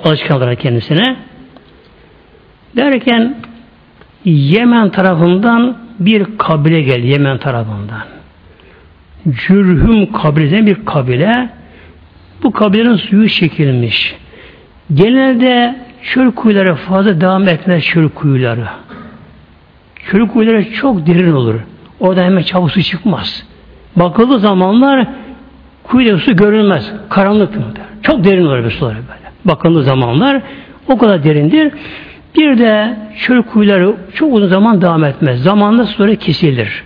[0.05, 1.17] Alışkanlıklara kendisine.
[2.77, 3.37] Derken
[4.25, 7.07] Yemen tarafından bir kabile geldi.
[7.07, 8.03] Yemen tarafından.
[9.31, 11.51] Cürhüm kabileden bir kabile.
[12.43, 14.17] Bu kabilenin suyu çekilmiş.
[14.95, 18.67] Genelde çöl kuyuları fazla devam etmez çöl kuyuları.
[20.11, 21.61] Çöl kuyuları çok derin olur.
[22.03, 23.47] Orada hemen çabuk su çıkmaz.
[23.97, 25.07] Bakıldığı zamanlar
[25.83, 26.93] kuyuda su görünmez.
[27.09, 27.55] Karanlık.
[28.03, 29.33] Çok derin olur bir suları böyle.
[29.45, 30.43] Bakıldığı zamanlar
[30.89, 31.73] o kadar derindir.
[32.37, 35.43] Bir de çöl kuyuları çok uzun zaman devam etmez.
[35.43, 36.85] Zamanla suları kesilir.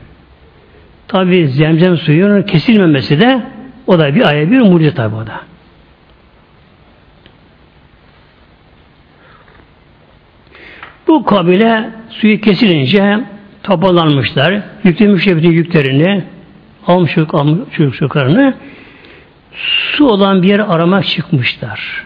[1.09, 3.43] Tabi zemzem suyunun kesilmemesi de
[3.87, 5.41] o da bir aya bir mucize tabi o da.
[11.07, 13.21] Bu kabile suyu kesilince
[13.67, 14.63] toparlanmışlar.
[14.85, 16.25] Yüklemişler bütün yüklerini
[16.87, 17.17] almış
[17.77, 18.55] çocuklarını
[19.93, 22.05] su olan bir yer aramak çıkmışlar.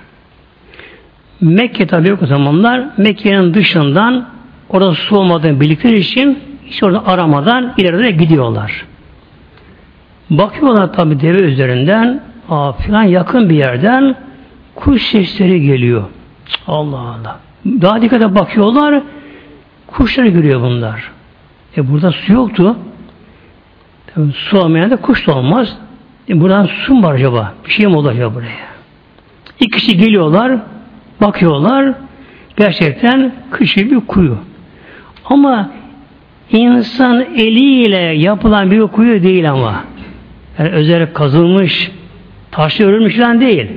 [1.40, 2.84] Mekke tabi yok o zamanlar.
[2.96, 4.28] Mekke'nin dışından
[4.68, 8.84] orada su olmadığını bildikleri için hiç orada aramadan ileride gidiyorlar.
[10.30, 14.14] Bakıyorlar tabi deve üzerinden aa, filan yakın bir yerden
[14.74, 16.04] kuş sesleri geliyor.
[16.66, 17.38] Allah Allah.
[17.66, 19.02] Daha dikkate bakıyorlar
[19.86, 21.10] kuşları görüyor bunlar.
[21.76, 22.76] E burada su yoktu.
[24.14, 25.76] Tabii su olmayan da kuş da olmaz.
[26.28, 27.54] E buradan su mu var acaba?
[27.66, 28.70] Bir şey mi olacak buraya?
[29.60, 30.58] İki kişi geliyorlar,
[31.20, 31.94] bakıyorlar.
[32.56, 34.38] Gerçekten küçük bir kuyu.
[35.24, 35.70] Ama
[36.50, 39.84] insan eliyle yapılan bir kuyu değil ama.
[40.58, 41.90] Yani özel kazılmış,
[42.50, 43.70] taşlı örülmüş falan değil.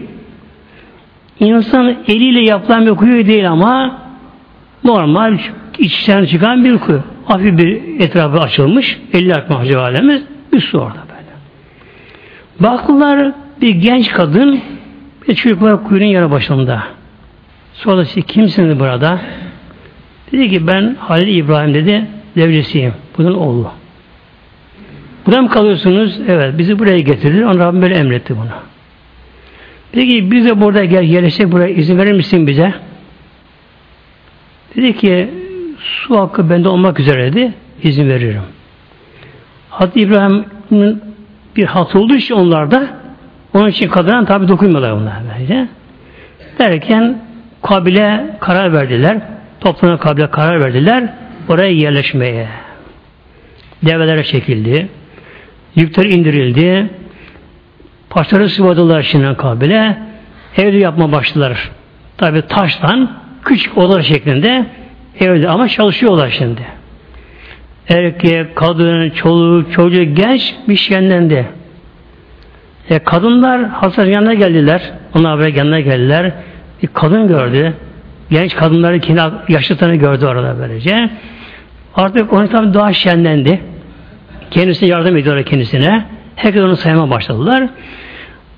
[1.40, 3.98] İnsan eliyle yapılan bir kuyu değil ama
[4.84, 5.38] normal
[5.78, 7.02] içten çıkan bir kuyu.
[7.26, 9.00] Hafif bir etrafı açılmış.
[9.14, 10.22] 50 artma civaremiz.
[10.54, 11.34] Bir su orada böyle.
[12.60, 13.32] Baktılar
[13.62, 14.60] bir genç kadın
[15.28, 16.84] bir çocuk var kuyunun yarı başında.
[17.74, 19.20] Sonra siz kimsiniz burada?
[20.32, 22.06] Dedi ki ben Halil İbrahim dedi
[22.36, 22.94] devresiyim.
[23.18, 23.72] Bunun oğlu.
[25.26, 26.20] Burada mı kalıyorsunuz?
[26.28, 26.58] Evet.
[26.58, 27.46] Bizi buraya getirdi.
[27.46, 28.50] Onu Rabbim böyle emretti bunu.
[29.94, 32.74] Dedi ki biz de burada gel yerleşecek buraya izin verir misin bize?
[34.76, 35.30] Dedi ki
[35.84, 37.54] su hakkı bende olmak üzereydi.
[37.84, 38.42] izin veririm.
[39.70, 41.02] Hazreti İbrahim'in
[41.56, 42.88] bir hat olduğu için onlarda
[43.54, 45.68] onun için kadına tabi dokunmuyorlar onlar böylece.
[46.60, 47.18] Derken
[47.62, 49.18] kabile karar verdiler.
[49.60, 51.10] Toplana kabile karar verdiler.
[51.50, 52.48] Oraya yerleşmeye.
[53.86, 54.90] Develere çekildi.
[55.76, 56.90] Yükler indirildi.
[58.10, 59.98] Paşları sıvadılar şimdi kabile.
[60.58, 61.72] Evde yapma başladılar.
[62.18, 63.12] Tabi taştan
[63.46, 64.66] küçük odalar şeklinde
[65.20, 66.62] evde ama çalışıyorlar şimdi.
[67.90, 71.46] Erkek, kadın, çoluk, çocuk, genç bir şeylendi.
[72.90, 74.92] E, kadınlar Hasan yanına geldiler.
[75.16, 76.32] Onlar böyle yanına geldiler.
[76.84, 77.74] Bir kadın gördü.
[78.30, 81.10] Genç kadınları kendi yaşlılarını gördü orada böylece.
[81.96, 83.62] Artık onu tabi daha şenlendi.
[84.52, 86.06] Kendisine yardım ediyorlar kendisine.
[86.36, 87.70] Herkes onu saymaya başladılar.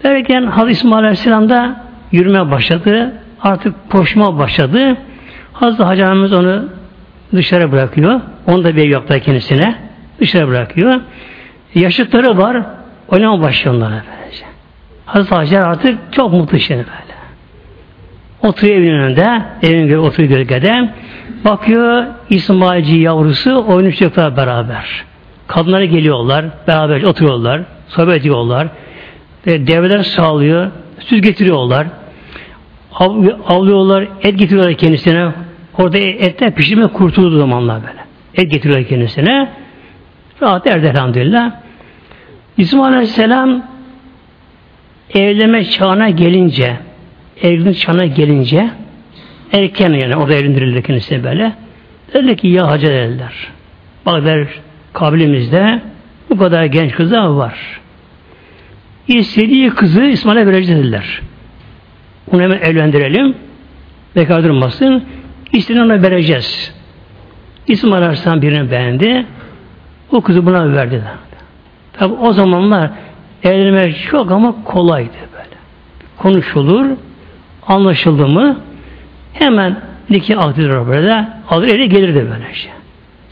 [0.04, 3.13] Derken Hazreti İsmail Aleyhisselam da yürümeye başladı.
[3.41, 4.98] Artık koşma başladı.
[5.56, 6.70] Hazreti Hacı onu
[7.36, 8.22] dışarı bırakıyor.
[8.48, 9.76] Onu da bir yaptı kendisine.
[10.20, 11.02] Dışarı bırakıyor.
[11.76, 12.63] Yaşıtları var.
[13.08, 14.46] Oynama başlıyor onlara böylece.
[15.06, 17.15] Hazreti Hacer artık çok mutlu şimdi böyle.
[18.41, 19.41] Oturuyor evin önünde.
[19.63, 20.89] Evin önünde oturuyor gölgede.
[21.46, 25.04] Bakıyor İsmailci yavrusu oynuncaklar beraber.
[25.48, 26.46] Kadınlara geliyorlar.
[26.68, 27.62] Beraber oturuyorlar.
[27.88, 28.68] Sohbet ediyorlar.
[29.46, 30.72] Devreler sağlıyor.
[31.00, 31.88] Süt getiriyorlar.
[32.94, 34.08] Av, avlıyorlar.
[34.22, 35.32] Et getiriyorlar kendisine.
[35.78, 38.06] Orada etten pişirme kurtulduğu zamanlar böyle.
[38.36, 39.50] Et getiriyorlar kendisine.
[40.42, 41.52] Rahat erdi elhamdülillah.
[42.58, 43.64] İsmail Aleyhisselam
[45.14, 46.78] evlenme çağına gelince
[47.42, 48.70] evlilik çağına gelince
[49.52, 51.54] erken yani orada evlendirildi kendisi böyle.
[52.14, 53.34] Dediler ki ya hacı dediler.
[54.06, 54.48] Bak der
[54.94, 55.82] kabilimizde
[56.30, 57.82] bu kadar genç kızlar var.
[59.08, 61.22] İstediği kızı İsmail'e vereceğiz dediler.
[62.32, 63.36] Onu hemen evlendirelim.
[64.16, 65.04] Bekar durmasın.
[65.54, 66.74] İstediğini vereceğiz.
[67.68, 69.26] İsmail Aleyhisselam birini beğendi.
[70.12, 71.04] O kızı buna verdi.
[71.94, 72.90] Tabi o zamanlar
[73.44, 75.56] evlenmek çok ama kolaydı böyle.
[76.18, 76.86] Konuşulur,
[77.68, 78.60] anlaşıldı mı
[79.34, 79.78] hemen
[80.10, 81.28] nikah akdidir böyle.
[81.50, 82.72] Alır eli gelirdi böyle şey.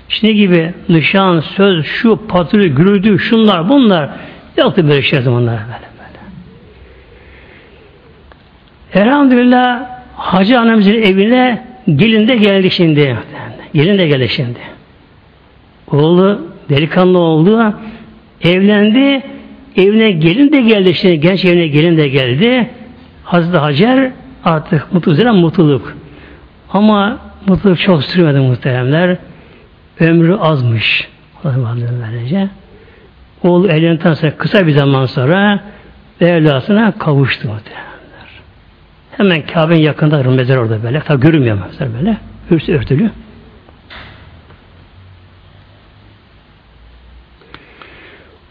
[0.10, 4.10] Şimdi gibi nişan, söz, şu patırı, gürültü, şunlar, bunlar
[4.58, 5.90] yoktu böyle şey zamanlar böyle
[8.94, 9.06] böyle.
[9.06, 13.18] Elhamdülillah Hacı annemizin evine gelin de geldi şimdi.
[13.74, 14.60] Gelin de geldi şimdi.
[15.92, 17.74] Oğlu delikanlı oldu.
[18.42, 19.24] Evlendi.
[19.76, 21.20] Evine gelin de geldi şimdi.
[21.20, 22.70] Genç evine gelin de geldi.
[23.24, 24.12] Hazreti Hacer
[24.44, 25.98] artık mutlu üzere mutluluk.
[26.70, 27.18] Ama
[27.48, 29.18] mutluluk çok sürmedi muhteremler.
[30.00, 31.10] Ömrü azmış.
[33.44, 35.60] Oğlu evlendikten sonra kısa bir zaman sonra
[36.22, 37.93] evlasına kavuştu muhteremler.
[39.18, 41.00] Hemen Kabe'nin yakında mezar orada böyle.
[41.00, 42.18] Tabi görünmüyor mezar böyle.
[42.52, 43.12] Ürsü örtülü.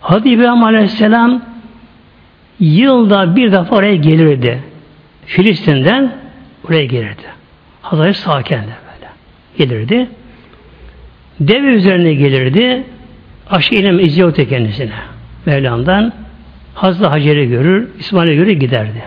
[0.01, 1.43] Hadi İbrahim Aleyhisselam
[2.61, 4.63] yılda bir defa oraya gelirdi.
[5.27, 6.13] Filistin'den
[6.69, 7.23] oraya gelirdi.
[7.83, 9.11] Hazreti Saken'de böyle
[9.59, 10.09] gelirdi.
[11.41, 12.85] Deve üzerine gelirdi.
[13.51, 14.93] Aşağı inem izliyordu kendisine.
[15.47, 16.13] Mevlam'dan.
[16.75, 19.03] Hazreti Hacer'i görür, İsmail'i görür giderdi.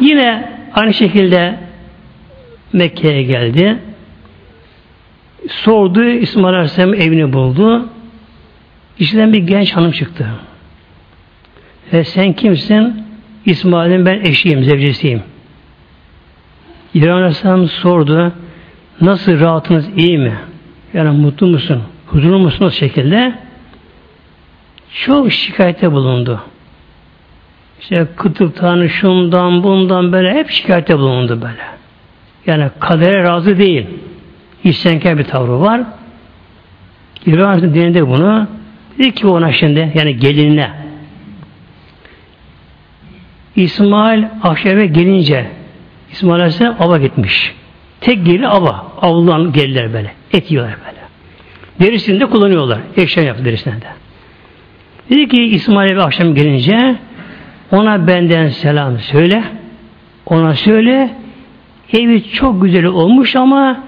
[0.00, 1.58] Yine aynı şekilde
[2.72, 3.78] Mekke'ye geldi.
[5.48, 7.88] Sordu, İsmail Aleyhisselam evini buldu.
[8.98, 10.26] İçinden bir genç hanım çıktı.
[11.92, 13.04] Ve sen kimsin?
[13.46, 15.22] İsmail'in ben eşiyim, zevcesiyim.
[16.94, 18.32] İbrahim Aleyhisselam sordu.
[19.00, 20.34] Nasıl rahatınız iyi mi?
[20.94, 21.82] Yani mutlu musun?
[22.06, 23.34] Huzurlu musun o şekilde?
[24.94, 26.40] Çok şikayete bulundu.
[27.80, 31.62] İşte kıtlıktan, şundan, bundan böyle hep şikayete bulundu böyle.
[32.46, 33.86] Yani kadere razı değil.
[34.64, 35.80] İstenker bir tavrı var.
[37.26, 38.46] İbrahim Aleyhisselam dinledi bunu.
[38.98, 40.70] Dedi ki ona şimdi yani gelinine
[43.56, 45.46] İsmail akşama gelince
[46.12, 47.54] İsmail Aleyhisselam ava gitmiş.
[48.00, 48.92] Tek geri ava.
[49.02, 50.12] Avludan gelirler böyle.
[50.32, 51.00] Et yiyorlar böyle.
[51.80, 52.78] Derisini de kullanıyorlar.
[52.96, 53.86] Eşya yaptı derisine de.
[55.10, 56.96] Dedi ki İsmail bir akşam gelince
[57.72, 59.44] ona benden selam söyle.
[60.26, 61.10] Ona söyle
[61.92, 63.84] evi çok güzel olmuş ama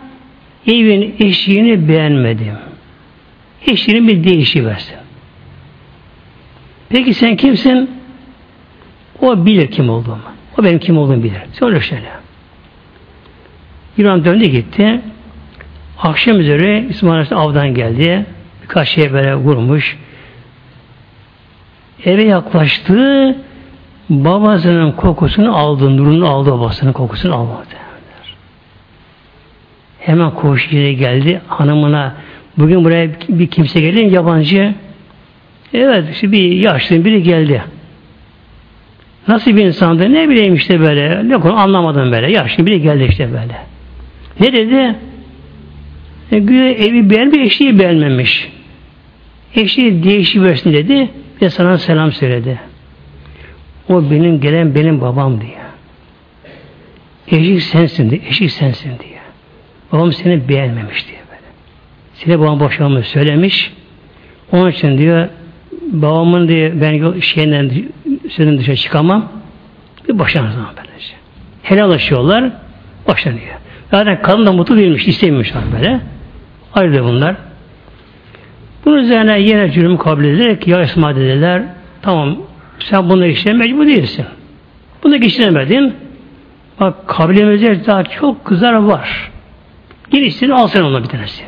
[0.66, 2.54] evin eşiğini beğenmedim.
[3.66, 4.96] Eşiğini bir değişi versin.
[6.88, 7.90] Peki sen kimsin?
[9.20, 10.22] O bilir kim olduğumu.
[10.58, 11.42] O benim kim olduğumu bilir.
[11.52, 12.08] Söyle şöyle.
[13.98, 15.00] İbrahim döndü gitti.
[15.98, 18.26] Akşam üzere İsmail Aleyhisselam avdan geldi.
[18.62, 19.98] Birkaç şey böyle vurmuş.
[22.04, 23.36] Eve yaklaştı.
[24.08, 25.96] Babasının kokusunu aldı.
[25.96, 27.66] Nurunu aldı babasının kokusunu almadı.
[29.98, 31.40] Hemen koşu geldi.
[31.46, 32.14] Hanımına
[32.58, 34.74] bugün buraya bir kimse geldi yabancı.
[35.74, 37.62] Evet işte bir yaşlı biri geldi.
[39.28, 40.12] Nasıl bir insandı?
[40.12, 41.28] Ne bileyim işte böyle.
[41.28, 42.32] Ne konu anlamadım böyle.
[42.32, 43.56] Yaşlı biri geldi işte böyle.
[44.40, 44.96] Ne dedi?
[46.32, 48.48] E, güya evi beğenmiş, eşliği beğenmemiş.
[49.54, 51.10] Eşliği değişiversin dedi
[51.42, 52.71] ve sana selam söyledi.
[53.88, 55.62] O benim gelen benim babam diye.
[57.28, 59.18] Eşik sensin diye, eşik sensin diye.
[59.92, 61.48] Babam seni beğenmemiş diye böyle.
[62.14, 63.72] Seni babam boşanmış söylemiş.
[64.52, 65.28] Onun için diyor
[65.92, 67.70] babamın diye ben şeyinden
[68.30, 69.28] sözün dışarı çıkamam.
[70.08, 71.14] Bir boşanır zaman böylece.
[71.62, 72.50] Helallaşıyorlar,
[73.08, 73.54] boşanıyor.
[73.90, 76.00] Zaten kadın da mutlu değilmiş, istemiyormuş böyle.
[76.74, 77.36] Ayrıca bunlar.
[78.84, 81.62] Bunun üzerine yine cürüm kabul ederek ya Esma dediler,
[82.02, 82.36] tamam
[82.90, 84.24] sen bunu işlemeye mecbur değilsin.
[85.02, 85.94] Bunu işlemedin.
[86.80, 89.30] Bak kabilemizde daha çok kızlar var.
[90.12, 91.46] Yine istediğini al sen ona bir tanesini.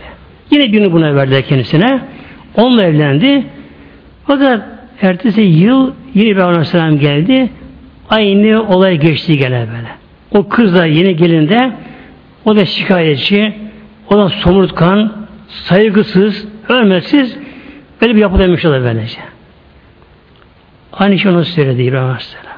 [0.50, 2.00] Yine günü buna verdiler kendisine.
[2.54, 3.46] Onunla evlendi.
[4.26, 4.62] Fakat
[5.02, 7.50] ertesi yıl yeni bir Aleyhisselam geldi.
[8.10, 9.88] Aynı olay geçti gene böyle.
[10.30, 11.72] O kız da yeni gelinde
[12.44, 13.54] o da şikayetçi,
[14.10, 15.12] o da somurtkan,
[15.48, 17.36] saygısız, hürmetsiz
[18.00, 19.33] böyle bir yapı demiş olur böylece.
[20.98, 22.54] Aynı şey onu söyledi İbrahim Aleyhisselam.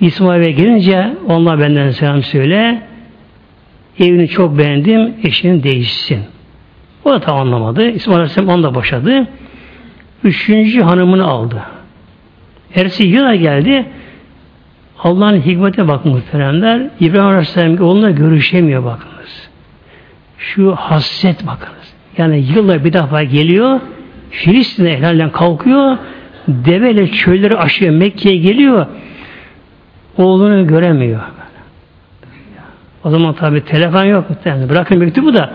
[0.00, 2.82] İsmail'e gelince onlar benden selam söyle.
[4.00, 6.20] Evini çok beğendim, eşinin değişsin.
[7.04, 7.88] O da tam anlamadı.
[7.88, 9.26] İsmail Aleyhisselam onu da boşadı.
[10.24, 11.62] Üçüncü hanımını aldı.
[12.74, 13.86] Ersi yıla geldi.
[14.98, 16.90] Allah'ın hikmetine bakın muhteremler.
[17.00, 19.48] İbrahim Aleyhisselam onunla görüşemiyor bakınız.
[20.38, 21.94] Şu hasret bakınız.
[22.18, 23.80] Yani yılla bir defa geliyor.
[24.30, 25.98] Filistin'e helalden kalkıyor.
[26.48, 27.94] Deveyle çölleri aşıyor.
[27.94, 28.86] Mekke'ye geliyor.
[30.16, 31.20] Oğlunu göremiyor.
[33.04, 34.24] O zaman tabi telefon yok.
[34.44, 35.54] Yani bırakın mektubu da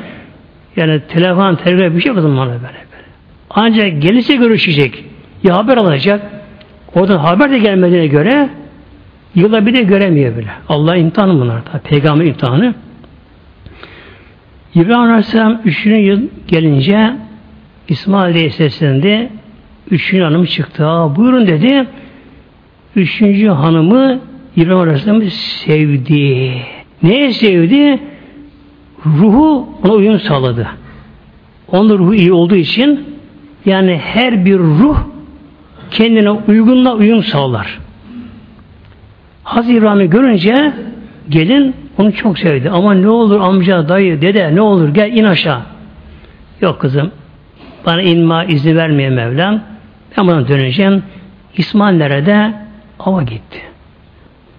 [0.75, 2.83] yani telefon, telefon bir şey yok o zaman böyle böyle.
[3.49, 5.05] Ancak gelirse görüşecek.
[5.43, 6.21] Ya haber alacak.
[6.95, 8.49] Oradan haber de gelmediğine göre
[9.35, 10.49] yıla bir de göremiyor bile.
[10.69, 11.65] Allah imtihanı bunlar.
[11.65, 11.79] Da.
[11.83, 12.75] Peygamber imtihanı.
[14.75, 17.13] İbrahim Aleyhisselam üçüncü yıl gelince
[17.87, 19.29] İsmail Aleyhisselam.
[19.91, 20.87] Üçüncü hanım çıktı.
[20.87, 21.87] Aa, buyurun dedi.
[22.95, 24.19] Üçüncü hanımı
[24.55, 26.53] İbrahim Aleyhisselam'ı sevdi.
[27.03, 27.99] Neye sevdi?
[29.05, 30.67] Ruhu ona uyum sağladı.
[31.71, 33.05] Onun ruhu iyi olduğu için
[33.65, 34.97] yani her bir ruh
[35.91, 37.79] kendine uygunla uyum sağlar.
[39.43, 40.73] Hazreti İbrahim'i görünce
[41.29, 42.69] gelin onu çok sevdi.
[42.69, 45.61] Ama ne olur amca, dayı, dede ne olur gel in aşağı.
[46.61, 47.11] Yok kızım.
[47.85, 49.72] Bana inma izni vermeye Mevlam.
[50.17, 51.03] Ben buna döneceğim.
[51.57, 52.53] İsmail nerede?
[52.99, 53.61] Ava gitti.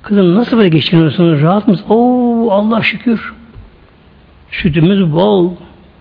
[0.03, 1.43] Kızım nasıl böyle geçiniyorsunuz?
[1.43, 1.85] Rahat mısın?
[1.89, 3.35] Oo Allah şükür.
[4.51, 5.51] Sütümüz bol.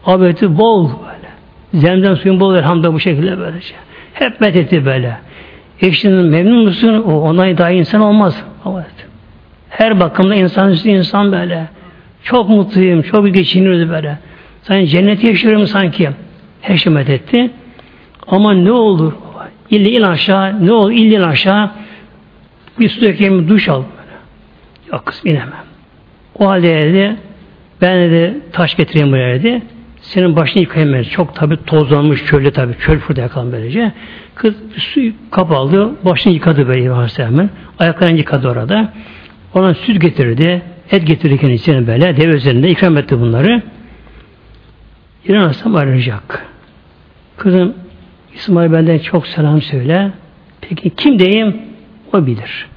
[0.05, 1.29] Abeti bol böyle.
[1.73, 3.73] Zemzem suyun bol elhamdülillah bu şekilde böylece.
[4.13, 5.17] Hep methetti böyle.
[5.81, 7.03] Eşinin memnun musun?
[7.07, 8.43] O onay daha insan olmaz.
[8.65, 9.07] Evet.
[9.69, 11.67] Her bakımda insan üstü insan böyle.
[12.23, 14.17] Çok mutluyum, çok geçiniyoruz böyle.
[14.61, 16.09] Sanki cennet yaşıyorum sanki.
[16.61, 17.51] Her şey methetti.
[18.27, 19.13] Ama ne olur?
[19.73, 21.71] İlle in aşağı, ne olur ille in aşağı.
[22.79, 23.83] Bir su dökeyim, duş al.
[23.83, 24.17] Böyle.
[24.91, 25.63] Yok kızım inemem.
[26.39, 27.15] O halde dedi,
[27.81, 29.61] ben de taş getireyim buraya dedi.
[30.01, 32.73] Senin başını yıkayayım Çok tabi tozlanmış çölde tabi.
[32.79, 33.91] Çöl fırda yakalan böylece.
[34.35, 35.91] Kız su kap aldı.
[36.05, 37.49] Başını yıkadı böyle İbrahim Aleyhisselam'ın.
[37.79, 38.93] Ayaklarını yıkadı orada.
[39.53, 40.61] Ona süt getirdi.
[40.91, 42.17] Et getirdi kendisine böyle.
[42.17, 43.61] Dev üzerinde ikram etti bunları.
[45.27, 46.45] İran Aleyhisselam arayacak.
[47.37, 47.73] Kızım
[48.35, 50.11] İsmail benden çok selam söyle.
[50.61, 51.61] Peki kim diyeyim?
[52.13, 52.67] O bilir.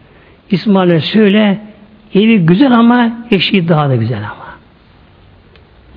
[0.50, 1.60] İsmail'e söyle
[2.14, 4.46] evi güzel ama eşi daha da güzel ama.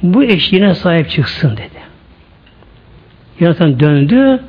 [0.04, 1.80] Bu eşiğine sahip çıksın dedi.
[3.39, 4.39] Yaratan döndü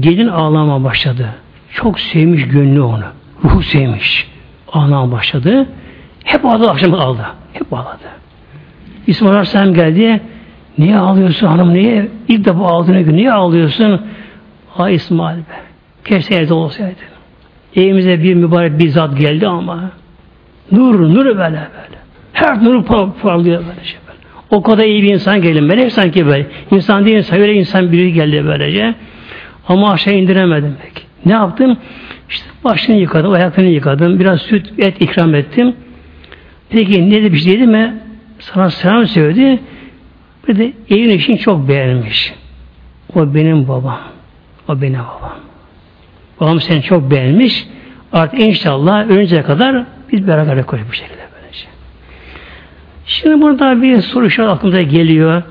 [0.00, 1.28] gelin ağlama başladı.
[1.72, 3.04] Çok sevmiş gönlü onu.
[3.44, 4.28] Ruhu sevmiş.
[4.72, 5.66] Ağlama başladı.
[6.24, 7.26] Hep ağladı akşam aldı.
[7.52, 8.08] Hep ağladı.
[9.06, 10.20] İsmail Aleyhisselam geldi.
[10.78, 11.74] Niye ağlıyorsun hanım?
[11.74, 12.08] Niye?
[12.28, 14.00] İlk defa ağladığına göre niye ağlıyorsun?
[14.68, 15.42] Ha İsmail be.
[16.04, 16.94] Keşke evde olsaydı.
[17.76, 19.90] Evimize bir mübarek bir zat geldi ama
[20.72, 21.66] nur, nur böyle böyle.
[22.32, 22.84] Her nuru
[23.22, 24.18] parlıyor böyle şey böyle.
[24.50, 25.60] O kadar iyi bir insan geldi.
[25.60, 26.46] Melek sanki böyle.
[26.70, 28.94] İnsan değil, öyle insan biri geldi böylece.
[29.68, 31.06] Ama aşağı indiremedim peki.
[31.26, 31.76] Ne yaptım?
[32.30, 34.20] İşte başını yıkadım, ayaklarını yıkadım.
[34.20, 35.74] Biraz süt, et ikram ettim.
[36.70, 37.94] Peki ne demiş dedi mi?
[38.38, 39.60] Sana selam söyledi.
[40.48, 42.34] Bir de evin işini çok beğenmiş.
[43.14, 44.00] O benim babam.
[44.68, 45.38] O benim babam.
[46.40, 47.66] Babam seni çok beğenmiş.
[48.12, 51.66] Artık inşallah önce kadar biz beraber koş bu şekilde böylece.
[53.06, 55.42] Şimdi burada bir soru şu aklımıza geliyor.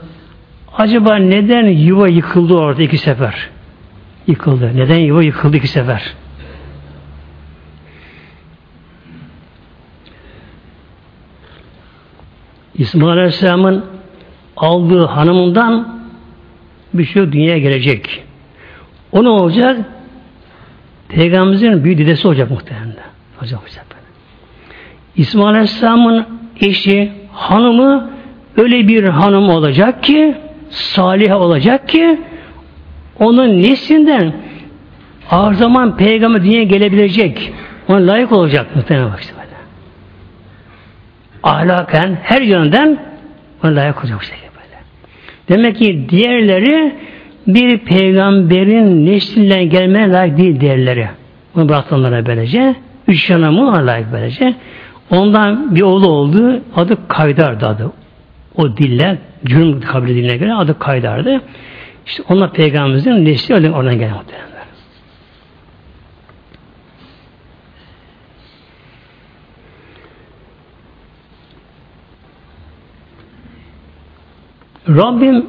[0.77, 3.49] Acaba neden yuva yıkıldı orada iki sefer?
[4.27, 4.71] Yıkıldı.
[4.75, 6.13] Neden yuva yıkıldı iki sefer?
[12.77, 13.85] İsmail Aleyhisselam'ın
[14.57, 15.99] aldığı hanımından
[16.93, 18.23] bir şey dünyaya gelecek.
[19.11, 19.77] O ne olacak?
[21.09, 22.95] Peygamberimizin büyük dedesi olacak muhtemelen.
[23.37, 23.85] Hocam olacak.
[25.15, 26.25] İsmail Aleyhisselam'ın
[26.61, 28.09] eşi, hanımı
[28.57, 30.37] öyle bir hanım olacak ki
[30.69, 32.21] salih olacak ki
[33.19, 34.33] onun neslinden
[35.31, 37.53] ağır zaman peygamber dünyaya gelebilecek.
[37.87, 39.55] Ona layık olacak muhtemelen bak böyle.
[41.43, 42.97] Ahlaken her yönden
[43.63, 44.44] ona layık olacak işte böyle.
[45.49, 46.95] Demek ki diğerleri
[47.47, 51.07] bir peygamberin neslinden gelmeye layık değil diğerleri.
[51.55, 52.75] Bunu bıraktı böylece.
[53.07, 54.53] Üç yanımı ona layık böylece.
[55.09, 56.61] Ondan bir oğlu oldu.
[56.75, 57.91] Adı Kaydar'dı adı.
[58.55, 61.41] O dille, Cürüm kabile diline göre adı Kaydar'dı.
[62.05, 64.54] İşte onlar peygamberimizin nesli öyle oradan gelen muhtemelenler.
[74.89, 75.45] Rabbim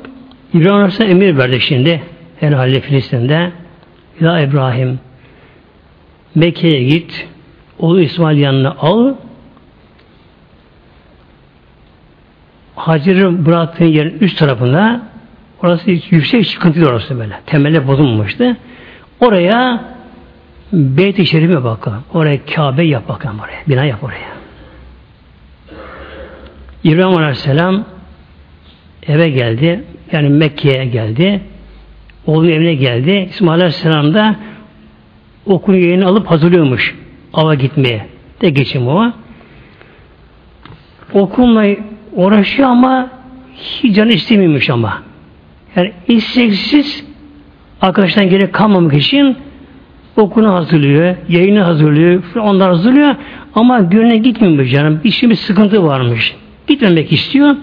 [0.55, 2.03] İbrahim Aleyhisselam emir verdi şimdi
[2.41, 3.53] herhalde Filistin'de.
[4.21, 5.01] Ya İbrahim
[6.35, 7.29] Mekke'ye git
[7.79, 9.15] oğlu İsmail yanına al
[12.77, 15.09] Hacer'i bıraktığın yerin üst tarafına
[15.63, 17.41] orası yüksek çıkıntıydı orası böyle.
[17.47, 18.57] Temelle bozulmamıştı.
[19.21, 19.85] Oraya
[20.73, 22.05] Beyt-i Şerif'e bakalım.
[22.15, 23.61] Oraya Kabe yap bakalım oraya.
[23.69, 24.37] Bina yap oraya.
[26.85, 27.85] İbrahim Aleyhisselam
[29.09, 29.85] eve geldi.
[30.13, 31.41] Yani Mekke'ye geldi.
[32.27, 33.29] Oğlunun evine geldi.
[33.31, 34.37] İsmail Aleyhisselam da
[35.47, 36.95] okulun yerini alıp hazırlıyormuş
[37.33, 38.07] ava gitmeye.
[38.41, 39.13] De geçim o.
[41.13, 41.67] okulla
[42.13, 43.11] uğraşıyor ama
[43.57, 45.03] hiç canı istemiyormuş ama.
[45.77, 47.05] Yani isteksiz
[47.81, 49.37] arkadaştan geri kalmamak için
[50.17, 53.15] okunu hazırlıyor, yayını hazırlıyor, onlar hazırlıyor
[53.55, 55.01] ama gönlüne gitmiyor canım.
[55.11, 56.35] Şey bir sıkıntı varmış.
[56.67, 57.57] Gitmemek istiyor.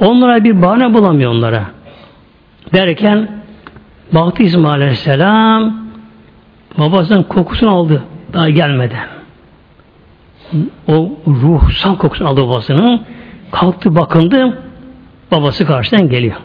[0.00, 1.64] Onlara bir bahane bulamıyor onlara.
[2.74, 3.28] Derken
[4.12, 5.76] baktı İsmail Aleyhisselam
[6.78, 9.08] babasının kokusunu aldı daha gelmeden.
[10.88, 13.02] O ruhsal kokusunu aldı babasının.
[13.50, 14.58] Kalktı bakındı.
[15.30, 16.36] Babası karşıdan geliyor.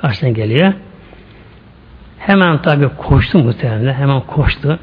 [0.00, 0.72] Karşıdan geliyor.
[2.18, 3.94] Hemen tabi koştu muhtemelen.
[3.94, 4.78] Hemen koştu.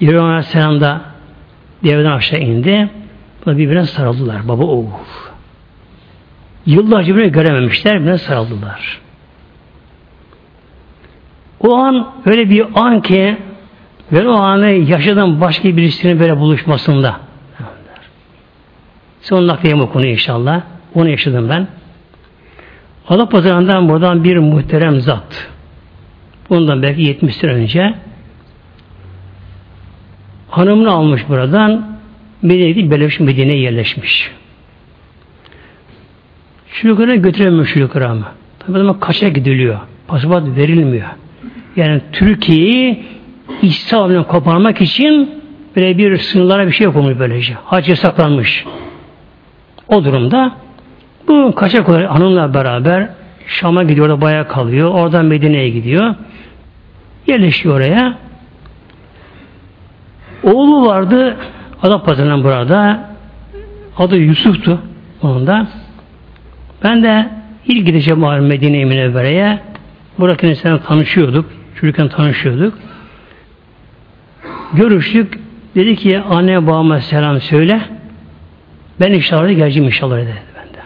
[0.00, 1.00] İbrahim Aleyhisselam da
[1.84, 2.90] deveden aşağı indi.
[3.46, 4.48] Birbirine sarıldılar.
[4.48, 4.86] Baba oğul.
[6.68, 7.94] Yıllarca birbirine görememişler.
[7.94, 9.00] Birbirine sarıldılar.
[11.60, 13.36] O an öyle bir an ki
[14.12, 17.20] ve o anı yaşadan başka birisinin böyle buluşmasında.
[19.20, 20.62] Son nakliye bu konu inşallah.
[20.94, 21.68] Onu yaşadım ben.
[23.08, 25.48] Adapazarı'ndan buradan bir muhterem zat.
[26.50, 27.94] Bundan belki 70 sene önce
[30.48, 31.98] hanımını almış buradan
[32.42, 34.30] Medine'ye Beleviş Medine'ye yerleşmiş.
[36.80, 38.32] Şu yukarı götüremiyor şu yukarı ama.
[38.58, 39.78] Tabi ama kaça gidiliyor.
[40.08, 41.08] Pasaport verilmiyor.
[41.76, 43.04] Yani Türkiye'yi
[43.62, 45.30] İslam'dan koparmak için
[45.76, 47.54] böyle bir sınırlara bir şey yapılmış böylece.
[47.64, 48.64] Hac yasaklanmış.
[49.88, 50.52] O durumda
[51.28, 53.08] bu kaçak olarak hanımla beraber
[53.46, 54.90] Şam'a gidiyor, orada bayağı kalıyor.
[54.90, 56.14] Oradan Medine'ye gidiyor.
[57.26, 58.18] Yerleşiyor oraya.
[60.42, 61.36] Oğlu vardı
[61.82, 63.10] Adapazarı'ndan burada.
[63.98, 64.80] Adı Yusuf'tu
[65.22, 65.66] onun da.
[66.82, 67.28] Ben de
[67.66, 69.58] ilk gideceğim Medine'ye Münevvere'ye.
[70.18, 71.50] Burak insanla tanışıyorduk.
[71.80, 72.78] Çocukken tanışıyorduk.
[74.72, 75.40] Görüştük.
[75.74, 77.80] Dedi ki anne babama selam söyle.
[79.00, 80.78] Ben inşallah geleceğim inşallah dedi bende.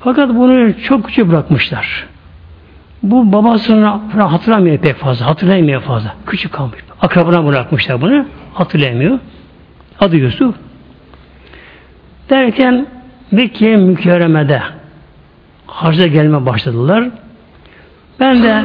[0.00, 2.06] Fakat bunu çok küçük bırakmışlar.
[3.02, 3.86] Bu babasını
[4.22, 5.26] hatırlamıyor pek fazla.
[5.26, 6.14] Hatırlayamıyor fazla.
[6.26, 6.78] Küçük kalmış.
[7.00, 8.26] Akrabına bırakmışlar bunu.
[8.54, 9.18] Hatırlayamıyor.
[10.00, 10.54] Adı Yusuf.
[12.30, 12.86] Derken
[13.32, 14.62] Mekke mükerremede
[15.66, 17.08] hacda gelme başladılar.
[18.20, 18.64] Ben de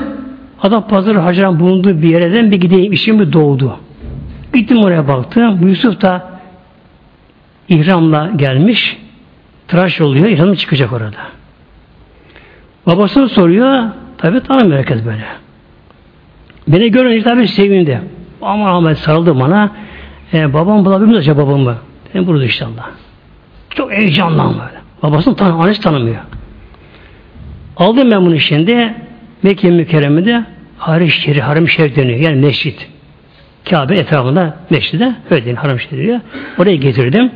[0.62, 2.94] Adam Pazarı Hacı'nın bulunduğu bir yerden bir gideyim.
[2.94, 3.80] İşim bir doğdu.
[4.54, 5.68] Gittim oraya baktım.
[5.68, 6.30] Yusuf da
[7.70, 8.98] ihramla gelmiş.
[9.68, 10.28] Tıraş oluyor.
[10.28, 11.18] İhramı çıkacak orada.
[12.86, 13.84] Babasını soruyor.
[14.18, 15.26] Tabi tanımıyor herkes böyle.
[16.68, 18.02] Beni görünce tabi sevindi.
[18.42, 19.72] Aman Ahmet sarıldı bana.
[20.34, 21.76] E, babam bulabilir mi acaba babamı?
[22.16, 22.90] Ben burada inşallah.
[23.76, 24.82] Çok heyecanlandı böyle.
[25.04, 26.22] Babasını tanı, annesi tanımıyor.
[27.78, 28.94] Aldım ben bunu şimdi.
[29.44, 30.46] Mekke mükerremede
[30.78, 32.20] Harim Şerif, Harim Şerif deniyor.
[32.20, 32.90] Yani mescit.
[33.70, 35.58] Kabe etrafında mescide öyle deniyor.
[35.58, 36.20] Harim Şerif diyor.
[36.58, 37.32] Oraya getirdim.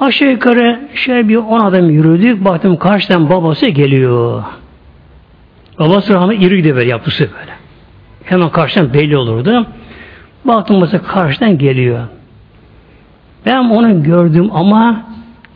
[0.00, 2.44] Aşağı yukarı şey bir on adım yürüdük.
[2.44, 4.44] Baktım karşıdan babası geliyor.
[5.78, 7.52] Babası rahmet iriydi böyle yapısı böyle.
[8.24, 9.66] Hemen karşıdan belli olurdu.
[10.44, 12.00] Baktım babası karşıdan geliyor.
[13.46, 15.02] Ben onu gördüm ama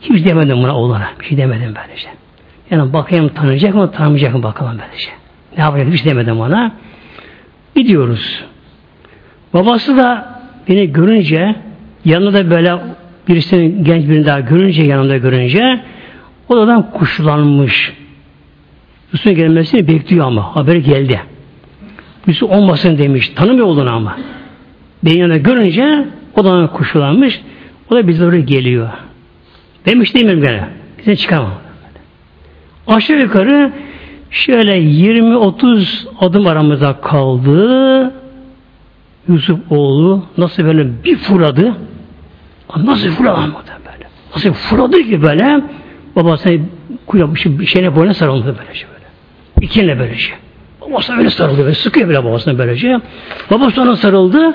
[0.01, 1.09] hiç demedim buna oğlana.
[1.21, 2.09] Bir şey demedim böylece.
[2.71, 5.11] Yani bakayım tanıyacak mı tanımayacak mı bakalım böylece.
[5.57, 6.73] Ne yapacak hiç demedim ona.
[7.77, 8.45] Gidiyoruz.
[9.55, 11.55] Babası da beni görünce
[12.05, 12.79] yanında da böyle
[13.29, 15.81] birisini genç birini daha görünce yanında görünce
[16.49, 17.93] odadan kuşlanmış.
[19.13, 21.21] Yusuf'un gelmesini bekliyor ama haberi geldi.
[22.27, 23.29] Yusuf olmasın demiş.
[23.29, 24.17] Tanımıyor olduğunu ama.
[25.05, 26.05] Beni yanında görünce
[26.37, 27.41] odadan kuşlanmış.
[27.91, 28.89] O da bize doğru geliyor.
[29.87, 30.69] Demiş değil mi gene?
[30.99, 31.55] Bize çıkamam.
[32.87, 33.73] Aşağı yukarı
[34.31, 38.13] şöyle 20-30 adım aramızda kaldı.
[39.29, 41.75] Yusuf oğlu nasıl böyle bir fırladı.
[42.77, 43.53] Nasıl fırladı
[43.93, 44.07] böyle.
[44.35, 45.63] Nasıl fırladı ki böyle
[46.17, 46.59] babasına
[47.07, 49.05] kuyapmış bir şeyine boyuna sarıldı böylece böyle.
[49.67, 50.33] İkinle böylece.
[50.81, 51.75] Babasına öyle sarıldı böyle.
[51.75, 53.01] Sıkıyor bile babasına böylece.
[53.51, 54.55] Babası ona sarıldı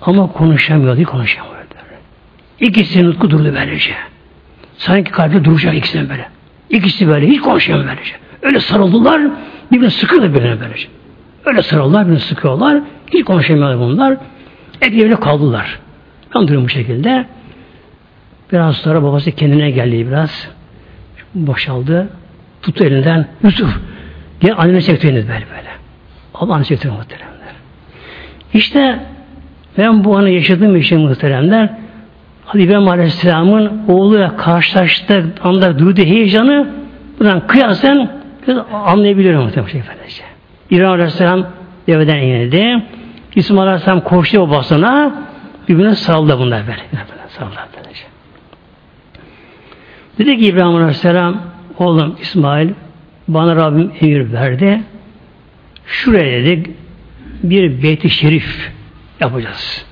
[0.00, 1.51] ama konuşamıyordu, konuşamıyordu.
[2.62, 3.94] İkisi nutku durdu böylece.
[4.76, 6.28] Sanki kalbi duracak ikisinin böyle.
[6.70, 8.14] İkisi böyle hiç konuşamıyor böylece.
[8.42, 9.22] Öyle sarıldılar,
[9.72, 10.88] birbirine sıkıyorlar birbirine böylece.
[11.44, 12.80] Öyle sarıldılar, birbirini sıkıyorlar.
[13.14, 14.16] Hiç konuşamıyorlar bunlar.
[14.80, 15.78] Hep yerine kaldılar.
[16.34, 17.26] Ben duruyorum bu şekilde.
[18.52, 20.48] Biraz sonra babası kendine geldi biraz.
[21.34, 22.08] Boşaldı.
[22.62, 23.26] Tuttu elinden.
[23.42, 23.78] Yusuf.
[24.40, 25.70] Gel annene çektiğiniz böyle böyle.
[26.34, 27.54] Allah annene çektiğiniz muhteremler.
[28.54, 28.98] İşte
[29.78, 31.81] ben bu anı yaşadığım için muhteremler
[32.52, 36.68] Hadi İbrahim Aleyhisselam'ın oğluyla karşılaştığı anda duyduğu heyecanı
[37.18, 38.10] buradan kıyasen
[38.72, 40.22] anlayabilirim muhtemelen şey efendice.
[40.70, 41.46] İbrahim Aleyhisselam
[41.86, 42.82] deveden inildi.
[43.36, 45.14] İsmail Aleyhisselam koştu babasına
[45.68, 46.82] birbirine sarıldı bunlar böyle.
[47.28, 48.04] Sarıldı böylece.
[50.18, 51.40] Dedi ki İbrahim Aleyhisselam
[51.78, 52.70] oğlum İsmail
[53.28, 54.82] bana Rabbim emir verdi.
[55.86, 56.70] Şuraya dedik
[57.42, 58.72] bir beyti şerif
[59.20, 59.86] yapacağız.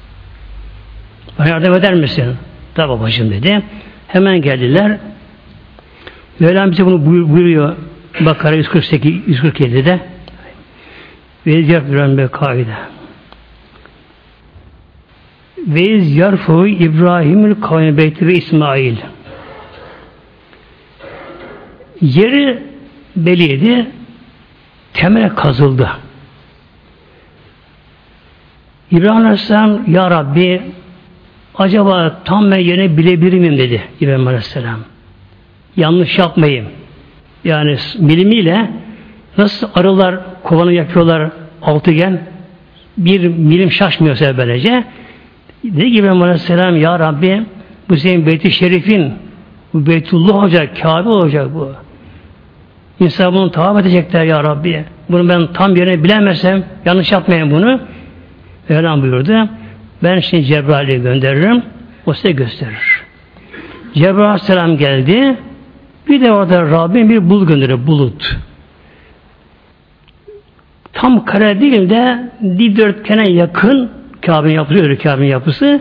[1.39, 2.37] Bana yardım eder misin?
[2.75, 3.63] Tabi babacığım dedi.
[4.09, 4.99] Hemen geldiler.
[6.39, 7.77] Mevlam bize bunu buyuruyor.
[8.21, 10.01] Bakara 148, 147'de
[11.47, 12.75] ve yapıran bir kaide.
[15.59, 18.97] Ve iz yarfu İbrahim'ül kavmi beyti ve İsmail.
[22.01, 22.63] Yeri
[23.17, 23.87] beliydi.
[24.93, 25.91] Temele kazıldı.
[28.91, 30.63] İbrahim Aleyhisselam Ya Rabbi
[31.61, 34.81] acaba tam ben yerine bilebilir miyim dedi İbrahim Aleyhisselam.
[35.77, 36.67] Yanlış yapmayayım.
[37.45, 38.71] Yani bilimiyle
[39.39, 41.31] nasıl arılar kovanı yapıyorlar
[41.63, 42.21] altıgen
[42.97, 44.85] bir milim şaşmıyorsa böylece
[45.65, 47.43] dedi ki İbrahim Aleyhisselam Ya Rabbi
[47.89, 49.13] bu senin beyti şerifin
[49.75, 51.73] bu Beytullah olacak, Kabe olacak bu.
[53.01, 54.85] İnsan bunu tavaf edecekler ya Rabbi.
[55.11, 57.81] Bunu ben tam yerine bilemezsem, yanlış yapmayayım bunu.
[58.69, 59.49] Mevlam buyurdu.
[60.03, 61.63] Ben şimdi Cebrail'i gönderirim.
[62.07, 63.03] O size gösterir.
[63.95, 65.37] Cebrail Aleyhisselam geldi.
[66.09, 67.87] Bir de orada Rabbim bir bulut gönderir.
[67.87, 68.37] Bulut.
[70.93, 73.91] Tam kare değil de dikdörtgene yakın
[74.23, 75.81] Kabe'nin yapısı, öyle Kabe'nin yapısı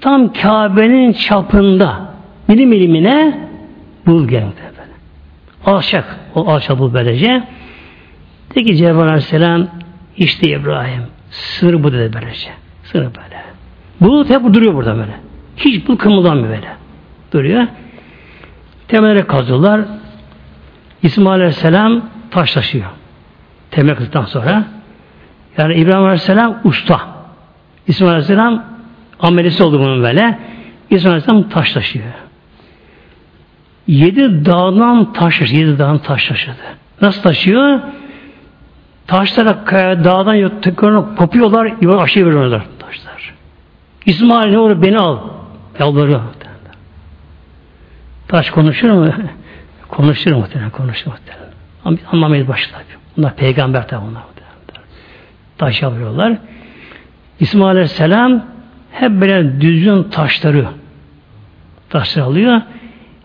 [0.00, 2.14] tam Kabe'nin çapında
[2.48, 3.48] milim milimine
[4.06, 4.76] bul geldi.
[5.64, 6.16] Alçak.
[6.34, 7.42] O alçak bul böylece.
[8.50, 9.68] Dedi ki Cebrail Aleyhisselam
[10.16, 11.02] işte İbrahim.
[11.30, 12.50] Sınır bu dedi böylece.
[12.84, 13.45] Sınır böyle.
[14.00, 15.20] Bulut hep duruyor burada böyle.
[15.56, 16.68] Hiç bu kımıldanmıyor böyle.
[17.32, 17.66] Duruyor.
[18.88, 19.80] Temellere kazıyorlar.
[21.02, 22.86] İsmail Aleyhisselam taşlaşıyor.
[23.70, 24.64] Temel kızdıktan sonra.
[25.58, 27.00] Yani İbrahim Aleyhisselam usta.
[27.86, 28.64] İsmail Aleyhisselam
[29.20, 30.38] amelisi oldu bunun böyle.
[30.90, 32.04] İsmail Aleyhisselam taşlaşıyor.
[33.86, 35.58] Yedi dağdan taş taşıdı.
[35.58, 36.54] Yedi dağdan taş taşıdı.
[37.02, 37.80] Nasıl taşıyor?
[39.06, 42.62] Taşlara kaya, dağdan tekrarına kopuyorlar, yuvarı aşağı veriyorlar.
[44.06, 45.18] İsmail ne olur beni al.
[45.78, 46.20] Yalvarıyor.
[48.28, 49.12] Taş konuşur mu?
[49.88, 51.52] konuşur muhtemelen, konuşur muhtemelen.
[51.84, 52.78] Ama anlamayız başta.
[53.16, 54.22] Bunlar peygamber tabi bunlar.
[55.58, 56.38] Taş yapıyorlar.
[57.40, 58.44] İsmail Aleyhisselam
[58.92, 60.66] hep böyle düzgün taşları
[61.90, 62.60] taşlar alıyor.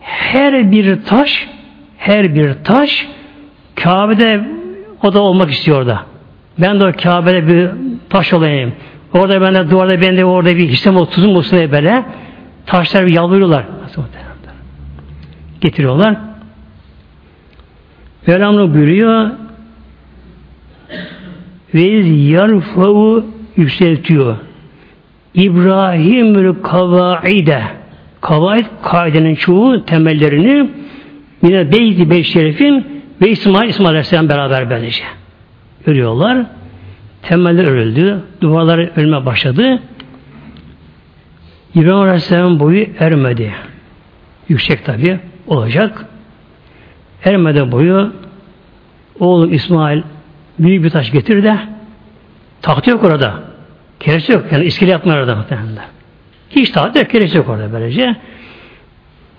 [0.00, 1.48] Her bir taş
[1.98, 3.08] her bir taş
[3.74, 4.48] Kabe'de
[5.02, 6.02] o da olmak istiyor da.
[6.58, 7.70] Ben de o Kabe'de bir
[8.10, 8.74] taş olayım.
[9.14, 12.04] Orada ben de duvarda ben de orada bir hissem otuzum olsun diye böyle
[12.66, 13.64] taşlar bir yalvarıyorlar.
[15.60, 16.16] Getiriyorlar.
[18.26, 19.30] Mevlam buyuruyor
[21.74, 24.36] ve yarfa'u yükseltiyor.
[25.34, 27.62] İbrahimül kavaide
[28.20, 30.70] kavaid kaidenin çoğu temellerini
[31.42, 35.04] yine Beyti Bey Şerif'in ve İsmail İsmail Aleyhisselam beraber böylece.
[35.86, 36.46] Görüyorlar.
[37.22, 38.22] Temeller örüldü.
[38.40, 39.82] Duvarlar ölme başladı.
[41.74, 43.52] İbrahim Aleyhisselam boyu ermedi.
[44.48, 46.06] Yüksek tabi olacak.
[47.24, 48.12] Ermeden boyu
[49.20, 50.02] oğlum İsmail
[50.58, 51.58] büyük bir taş getir de
[52.62, 53.34] tahtı yok orada.
[54.00, 54.44] Keresi yok.
[54.52, 55.84] Yani iskele yapma orada muhtemelen.
[56.50, 57.10] Hiç tahtı yok.
[57.10, 58.16] Keresi yok orada böylece.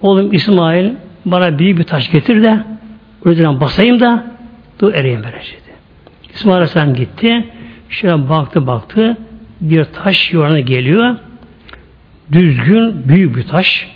[0.02, 0.92] Oğlum İsmail
[1.26, 2.64] bana büyük bir taş getir de
[3.26, 4.24] Üzerine basayım da
[4.80, 5.56] dur ereyim böylece.
[6.34, 7.46] İsmail Aleyhisselam gitti.
[7.94, 9.18] Şöyle baktı baktı.
[9.62, 11.16] Bir taş yuvarına geliyor.
[12.32, 13.88] Düzgün büyük bir taş.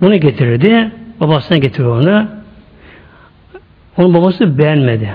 [0.00, 0.92] Bunu getirdi.
[1.20, 2.28] Babasına getiriyor onu.
[3.96, 5.12] Onun babası beğenmedi.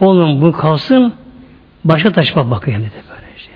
[0.00, 1.12] Oğlum bu kalsın
[1.84, 3.50] başka taş bak bakayım dedi böylece.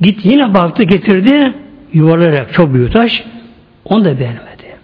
[0.00, 1.54] Git yine baktı getirdi
[1.92, 3.24] yuvarlayarak çok büyük taş.
[3.84, 4.76] Onu da beğenmedi.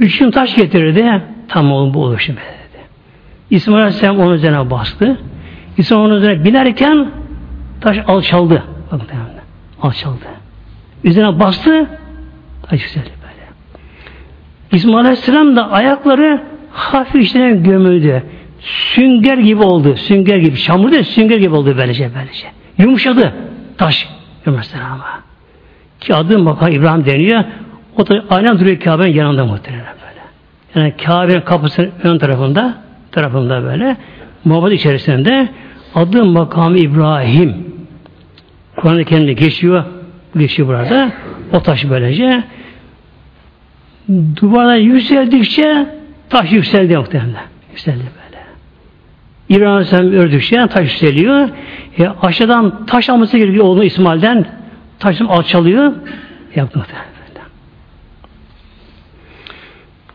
[0.00, 1.22] Üçüncü taş getirdi.
[1.48, 2.82] Tam oğlum bu olur şimdi dedi.
[3.50, 5.18] İsmail Aleyhisselam onun üzerine bastı.
[5.78, 7.10] İsmail onun üzerine binerken
[7.80, 8.62] taş alçaldı.
[8.92, 9.06] Bakın
[9.82, 10.24] alçaldı.
[11.04, 11.86] Üzerine bastı
[12.62, 13.46] taş yükseldi böyle.
[14.72, 16.42] İsmail Aleyhisselam da ayakları
[16.72, 18.22] hafif içine gömüldü.
[18.60, 19.96] Sünger gibi oldu.
[19.96, 20.56] Sünger gibi.
[20.56, 22.46] Çamur değil, sünger gibi oldu böylece böylece.
[22.78, 23.34] Yumuşadı
[23.78, 24.08] taş.
[24.46, 25.20] Yumuşadı ama.
[26.00, 27.44] Ki adı bakan İbrahim deniyor.
[27.96, 30.20] O da aynen duruyor Kabe'nin yanında muhtemelen böyle.
[30.74, 32.74] Yani Kabe'nin kapısının ön tarafında
[33.12, 33.96] tarafında böyle
[34.44, 35.48] muhabbet içerisinde
[35.94, 37.72] adı makamı İbrahim.
[38.76, 39.84] Kur'an-ı geçiyor
[40.36, 41.12] geçiyor burada.
[41.52, 42.44] O taş böylece
[44.36, 45.86] duvarlar yükseldikçe
[46.28, 47.44] taş yükseldi muhtemelen.
[47.70, 48.42] Yükseldi böyle.
[49.48, 51.48] İbrahim Aleyhisselam ördükçe taş yükseliyor.
[51.98, 54.46] E, aşağıdan taş alması gerekiyor oğlu İsmail'den.
[54.98, 55.92] taşım alçalıyor.
[56.54, 57.12] Yaptı muhtemelen.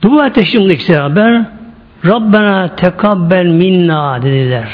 [0.01, 0.33] Dua
[0.73, 1.56] ikisi beraber.
[2.05, 4.67] Rabbena tekabbel minna dediler.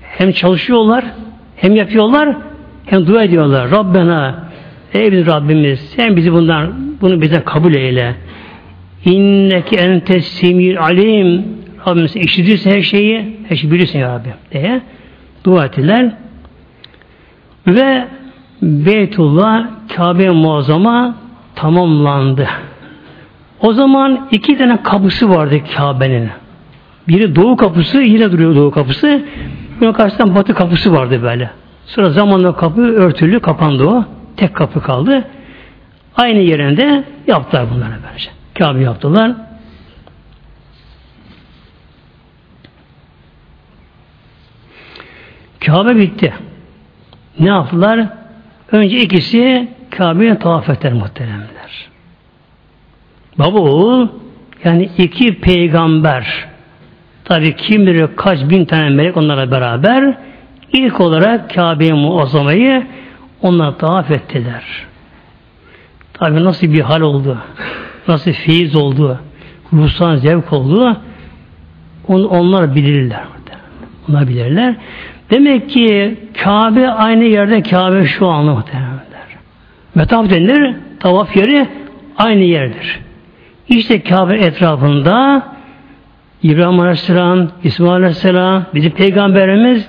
[0.00, 1.04] Hem çalışıyorlar,
[1.56, 2.36] hem yapıyorlar,
[2.86, 3.70] hem dua ediyorlar.
[3.70, 4.48] Rabbena
[4.94, 8.14] ey bizim Rabbimiz sen bizi bundan bunu bize kabul eyle.
[9.04, 11.44] İnneki entes semir alim.
[11.86, 14.80] Rabbimiz işitirse her şeyi, her şeyi bilirsin ya Rabbi diye
[15.44, 16.12] dua ettiler.
[17.66, 18.06] Ve
[18.62, 21.16] Beytullah Kabe muazzama
[21.54, 22.48] tamamlandı.
[23.60, 26.30] O zaman iki tane kapısı vardı Kabe'nin.
[27.08, 29.24] Biri doğu kapısı, yine duruyor doğu kapısı.
[29.80, 31.50] Bunun karşısından batı kapısı vardı böyle.
[31.86, 34.04] Sonra zamanla kapı örtülü, kapandı o.
[34.36, 35.24] Tek kapı kaldı.
[36.16, 38.30] Aynı yerinde yaptılar bunları böylece.
[38.54, 39.32] Kabe yaptılar.
[45.66, 46.34] Kabe bitti.
[47.40, 48.08] Ne yaptılar?
[48.72, 51.88] Önce ikisi Kabe'ye tavaf ettiler muhteremler.
[53.38, 54.08] Baba oğul
[54.64, 56.46] yani iki peygamber
[57.24, 60.14] tabi kim bilir kaç bin tane melek onlara beraber
[60.72, 62.86] ilk olarak Kabe'yi muazzamayı
[63.42, 64.64] onlar tavaf ettiler.
[66.12, 67.38] Tabi nasıl bir hal oldu,
[68.08, 69.20] nasıl feyiz oldu,
[69.72, 70.96] ruhsan zevk oldu,
[72.08, 73.20] onu onlar bilirler.
[74.08, 74.74] Onlar bilirler.
[75.30, 78.96] Demek ki Kabe aynı yerde Kabe şu anda muhtemelenler.
[79.94, 81.68] Metaf denilir, tavaf yeri
[82.16, 83.00] aynı yerdir.
[83.68, 85.46] İşte Kabe etrafında
[86.42, 89.88] İbrahim Aleyhisselam, İsmail Aleyhisselam, bizim peygamberimiz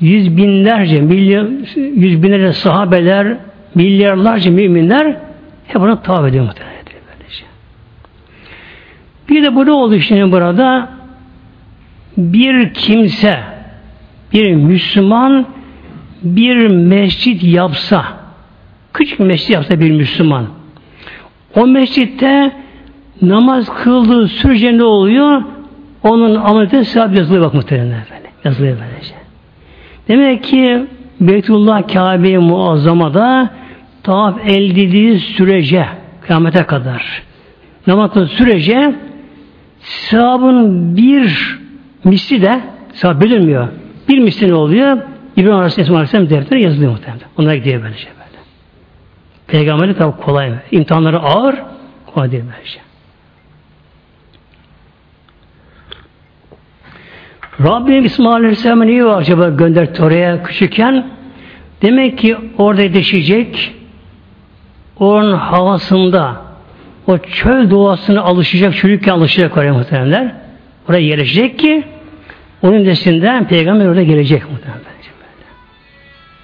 [0.00, 1.46] yüz binlerce, milyar,
[1.76, 3.36] yüz binlerce sahabeler,
[3.74, 5.16] milyarlarca müminler
[5.66, 6.74] hep ona tavaf ediyor muhtemelen.
[9.28, 10.88] Bir de burada oldu işte burada
[12.16, 13.40] bir kimse
[14.32, 15.46] bir Müslüman
[16.22, 18.04] bir mescit yapsa
[18.94, 20.46] küçük mescit yapsa bir Müslüman
[21.54, 22.52] o mescitte
[23.22, 25.42] namaz kıldığı sürece ne oluyor?
[26.02, 28.30] Onun ameliyatı sevap yazılıyor bak muhtemelen efendim.
[28.44, 29.14] Yazılıyor böylece.
[30.08, 30.86] Demek ki
[31.20, 33.50] Beytullah Kabe-i Muazzama'da
[34.02, 35.86] tavaf elde sürece
[36.20, 37.22] kıyamete kadar
[37.86, 38.94] namazın sürece
[39.80, 41.58] sevabın bir
[42.04, 42.60] misli de
[42.92, 43.68] sevap bölünmüyor.
[44.08, 44.98] Bir misli ne oluyor?
[45.36, 47.26] İbrahim Aleyhisselam Aleyhisselam defteri yazılıyor muhtemelen.
[47.38, 48.42] Onlara gidiyor böylece böyle.
[49.46, 50.52] Peygamberlik tabi kolay?
[50.70, 51.56] İmtihanları ağır,
[52.14, 52.78] kolay değil böylece.
[57.60, 61.06] Rabbim İsmail Aleyhisselam'ı niye acaba gönderdi oraya küçükken?
[61.82, 63.74] Demek ki orada yetişecek,
[64.98, 66.42] onun havasında,
[67.06, 70.34] o çöl doğasına alışacak, çürükken alışacak oraya muhtemelenler.
[70.88, 71.84] Oraya yerleşecek ki
[72.62, 74.84] onun desinden peygamber orada gelecek muhtemelen.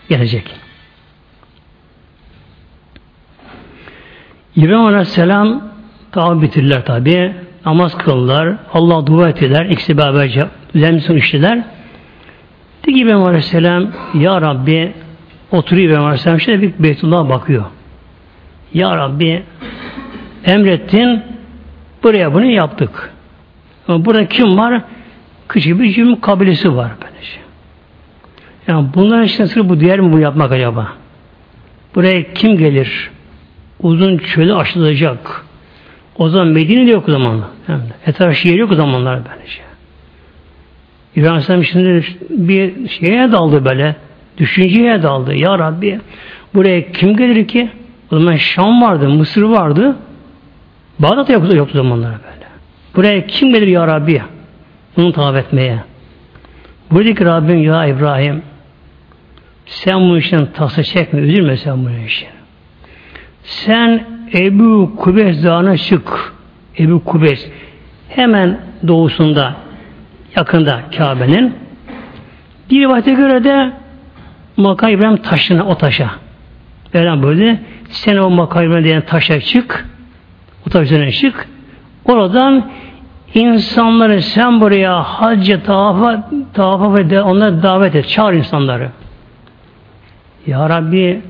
[0.08, 0.50] Gelecek.
[4.56, 5.62] İbrahim Aleyhisselam
[6.12, 7.34] tabi bitirdiler tabi.
[7.66, 8.56] Namaz kıldılar.
[8.72, 9.66] Allah dua ettiler.
[9.66, 11.62] İkisi beraberce düzenli iştiler.
[12.82, 14.92] Dedi ki İbrahim Aleyhisselam Ya Rabbi
[15.52, 17.64] oturuyor İbrahim Aleyhisselam şöyle bir Beytullah'a bakıyor.
[18.74, 19.42] Ya Rabbi
[20.44, 21.22] emrettin
[22.02, 23.12] buraya bunu yaptık.
[23.88, 24.82] Ama burada kim var?
[25.48, 27.40] Küçük bir cümle kabilesi var böylece.
[28.68, 30.92] Yani bunların için sırf bu diğer mi bu yapmak acaba?
[31.94, 33.10] Buraya kim gelir?
[33.80, 35.44] Uzun çölü aşılacak.
[36.18, 37.44] O zaman Medine de yok o zaman.
[37.68, 39.60] Yani etraf şehir yok o zamanlar böylece.
[41.16, 43.96] İbrahim Aleyhisselam şimdi bir şeye daldı böyle.
[44.38, 45.34] Düşünceye daldı.
[45.34, 46.00] Ya Rabbi
[46.54, 47.70] buraya kim gelir ki?
[48.12, 49.96] O zaman Şam vardı, Mısır vardı.
[50.98, 52.46] Bağdat da yoktu, yoktu zamanlar böyle.
[52.96, 54.22] Buraya kim gelir ya Rabbi?
[54.96, 55.78] Bunu tavaf etmeye.
[56.90, 58.42] Buradaki Rabbim ya İbrahim
[59.66, 62.28] sen bu işten tasa çekme, üzülme sen bu işin.
[63.42, 64.04] Sen
[64.34, 66.34] Ebu Kubes dağına çık.
[66.78, 67.48] Ebu Kubes
[68.08, 69.54] hemen doğusunda
[70.36, 71.54] yakında Kabe'nin
[72.70, 73.72] bir rivayete göre de
[74.56, 76.10] Makam İbrahim taşına o taşa.
[76.94, 79.86] Böyle böyle sen o Makam İbrahim diyen taşa çık
[80.66, 81.48] o taş üzerine çık
[82.04, 82.70] oradan
[83.34, 88.08] insanları sen buraya hacca tavafa, tavafa ve de onları davet et.
[88.08, 88.88] Çağır insanları.
[90.46, 91.22] Ya Rabbi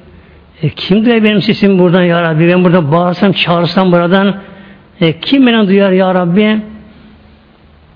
[0.63, 2.49] e, kim duyar benim sesim buradan Ya Rabbi?
[2.49, 4.37] Ben burada bağırsam, çağırsam buradan
[5.01, 6.61] e, kim beni duyar Ya Rabbi?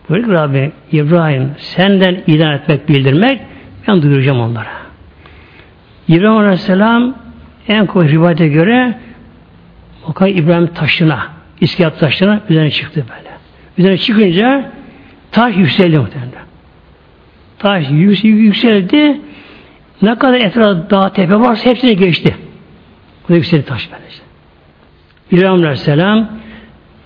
[0.08, 3.40] Buyur Rabbi İbrahim senden ilan etmek, bildirmek
[3.88, 4.72] ben duyuracağım onlara.
[6.08, 7.14] İbrahim Aleyhisselam
[7.68, 8.98] en kuvvetli rivayete göre
[10.06, 11.26] o İbrahim taşına,
[11.60, 13.30] İskiyat taşına üzerine çıktı böyle.
[13.78, 14.70] Üzerine çıkınca
[15.32, 16.32] taş yükseldi muhtemelen.
[17.58, 19.20] Taş yükseldi.
[20.02, 22.34] Ne kadar etrafta dağ tepe varsa hepsini geçti.
[23.24, 24.22] Bu da yüksek taş böylece.
[25.30, 26.28] İbrahim Aleyhisselam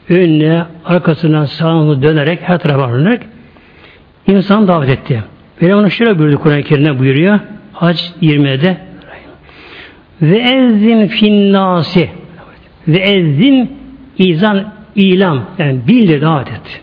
[0.08, 3.22] önüne, arkasına, sağına dönerek, her tarafa dönerek
[4.26, 5.24] insan davet etti.
[5.58, 7.40] Peygamber şöyle buyurdu Kur'an-ı Kerim'de buyuruyor.
[7.72, 8.76] Hac 20'de
[10.22, 12.10] ve ezzin finnasi
[12.88, 13.78] ve ezzin
[14.18, 16.82] izan ilam yani bildir davet et.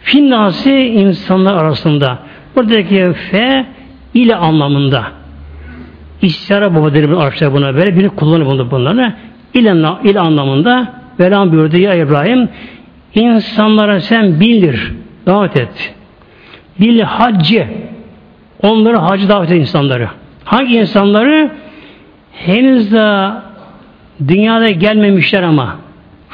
[0.00, 2.18] Finnasi insanlar arasında
[2.56, 3.66] buradaki fe
[4.14, 5.04] ile anlamında
[6.22, 9.14] İstihara baba derim Arapça buna böyle biri kullanır bunu bunları
[9.54, 12.48] ile, ile anlamında Velam buyurdu ya İbrahim
[13.14, 14.92] insanlara sen bildir
[15.26, 15.94] davet et.
[16.80, 17.66] Bil haccı
[18.62, 20.08] onları hacı davet et insanları.
[20.44, 21.50] Hangi insanları?
[22.32, 23.30] Henüz de
[24.28, 25.76] dünyada gelmemişler ama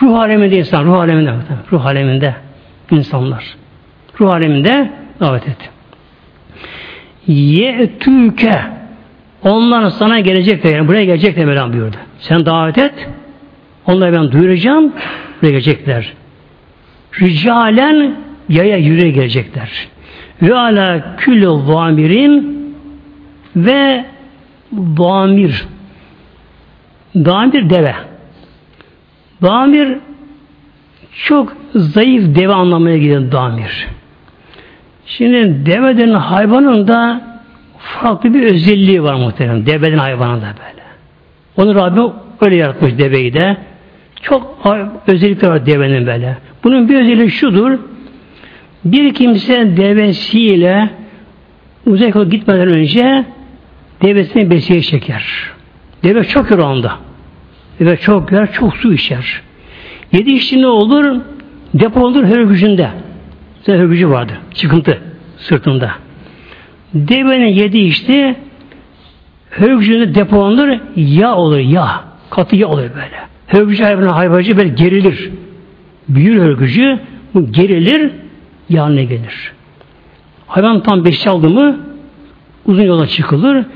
[0.03, 1.34] ruh aleminde insan, ruh aleminde
[1.72, 2.34] ruh aleminde
[2.91, 3.45] insanlar.
[4.20, 5.70] Ruh aleminde davet et.
[7.26, 8.78] Ye'tüke
[9.43, 11.97] onlar sana gelecek de yani buraya gelecek de Mevlam buyurdu.
[12.18, 13.09] Sen davet et.
[13.86, 14.93] Onları ben duyuracağım.
[15.43, 16.12] Buraya gelecekler.
[17.20, 18.16] Ricalen
[18.49, 19.70] yaya yürüye gelecekler.
[20.43, 22.59] Ve ala küllü zamirin
[23.57, 24.05] ve
[24.72, 25.66] damir
[27.14, 27.95] damir deve
[29.43, 29.99] damir
[31.24, 33.89] çok zayıf deve anlamına geliyor damir.
[35.07, 37.20] Şimdi deveden hayvanın da
[37.79, 39.66] farklı bir özelliği var muhtemelen.
[39.66, 40.83] Deveden hayvanın da böyle.
[41.57, 43.57] Onu Rabbim öyle yaratmış deveyi de.
[44.22, 44.59] Çok
[45.07, 46.37] özellikler var devenin böyle.
[46.64, 47.79] Bunun bir özelliği şudur.
[48.85, 50.91] Bir kimse devesiyle
[51.87, 53.24] uzak yol gitmeden önce
[54.03, 55.24] devesini besiye çeker.
[56.05, 56.93] Deve çok yer anda.
[57.81, 59.43] Deve çok yer, çok su içer.
[60.12, 61.20] Yedi içti ne olur?
[61.74, 62.89] Depo olur hörgücünde.
[63.66, 64.33] Hörgücü vardı.
[64.55, 64.99] Çıkıntı
[65.37, 65.91] sırtında.
[66.95, 68.36] Devenin yedi içti
[69.51, 72.05] hörgücünde depolanır yağ olur yağ.
[72.30, 73.28] Katı yağ olur böyle.
[73.47, 75.30] Hörgücü hayvanı hayvancı böyle gerilir.
[76.09, 76.99] Büyür hörgücü
[77.34, 78.11] bu gerilir
[78.68, 79.53] yağına gelir.
[80.47, 81.76] Hayvan tam beş aldı mı
[82.66, 83.66] uzun yola çıkılır.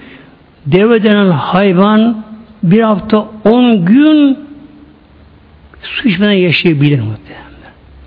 [0.66, 2.24] Deve denen hayvan
[2.62, 4.38] bir hafta on gün
[5.82, 7.42] su içmeden yaşayabilir muhtemelen.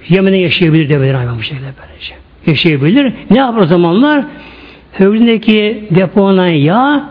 [0.09, 2.15] Yemeden yaşayabilir develer hayvan bu şekilde böylece.
[2.47, 3.13] Yaşayabilir.
[3.31, 4.25] Ne yapar zamanlar?
[4.97, 7.09] Hövlündeki depolanan yağ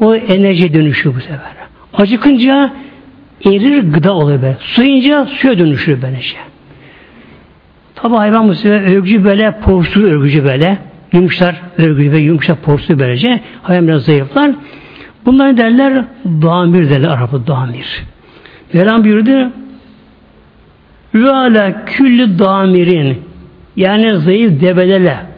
[0.00, 1.40] o enerji dönüşüyor bu sefer.
[1.94, 2.72] Acıkınca
[3.44, 4.56] erir gıda oluyor böyle.
[4.60, 6.36] Suyunca suya dönüşür böylece.
[7.94, 10.78] Tabi hayvan bu sefer örgücü böyle, porsu örgücü böyle.
[11.12, 13.40] Yumuşlar örgücü ve yumuşak porsu böylece.
[13.62, 14.50] Hayvan biraz zayıflar.
[15.26, 18.02] Bunlar derler damir derler Arap'ı damir.
[18.72, 19.50] Mevlam buyurdu
[21.14, 23.22] ve ala küllü damirin
[23.76, 25.31] yani zayıf develerle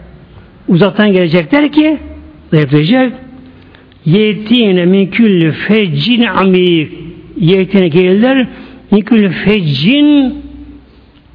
[0.68, 1.98] uzaktan gelecekler ki
[2.50, 3.12] zayıflayacak
[4.04, 5.52] yetine min küllü
[6.30, 6.92] amik
[7.36, 8.46] yetine gelirler
[8.90, 9.30] min küllü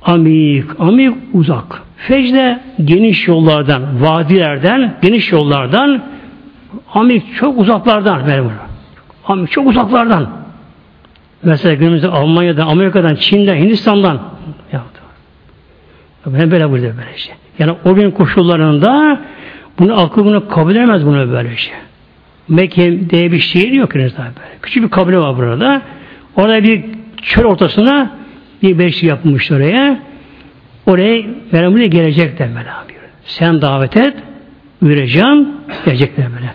[0.01, 1.81] amik amik uzak.
[1.97, 6.03] Fecde geniş yollardan vadilerden geniş yollardan
[6.93, 8.21] amik çok uzaklardan.
[9.25, 10.29] Amik çok uzaklardan.
[11.43, 14.19] Mesela günümüzde Almanya'dan Amerika'dan Çin'den Hindistan'dan.
[16.25, 17.35] Ben böyle burada böyle şey.
[17.59, 19.21] Yani o gün koşullarında
[19.79, 21.73] bunu akıl bunu kabul edemez bunu böyle şey.
[22.47, 24.13] Mekke bir şehir yok henüz.
[24.61, 25.81] Küçük bir kabile var burada.
[26.35, 26.85] Orada bir
[27.21, 28.11] çöl ortasına
[28.61, 29.99] bir beşik yapılmış oraya.
[30.85, 32.83] Oraya Meryem buraya gelecekler Mevlam
[33.23, 34.13] Sen davet et,
[34.83, 35.47] vereceğim,
[35.85, 36.53] gelecekler böyle.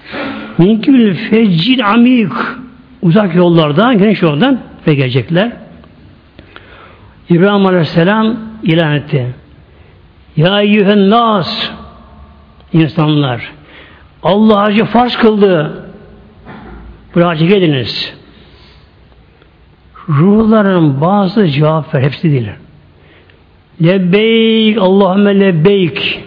[0.59, 2.33] Minkül feccil amik
[3.03, 5.53] uzak yollardan, geniş yoldan ve gelecekler.
[7.31, 9.27] İbrahim Aleyhisselam ilan etti.
[10.37, 11.70] Ya eyyühen nas
[12.72, 13.53] insanlar
[14.22, 15.85] Allah hacı farz kıldı.
[17.14, 18.14] Hacı geliniz.
[20.09, 22.03] Ruhların bazı cevap ver.
[22.03, 22.49] Hepsi değil.
[23.82, 26.24] Lebbeyk Allahümme lebbeyk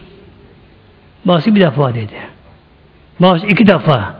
[1.26, 2.16] bazı bir defa dedi.
[3.20, 4.16] Bazı iki defa.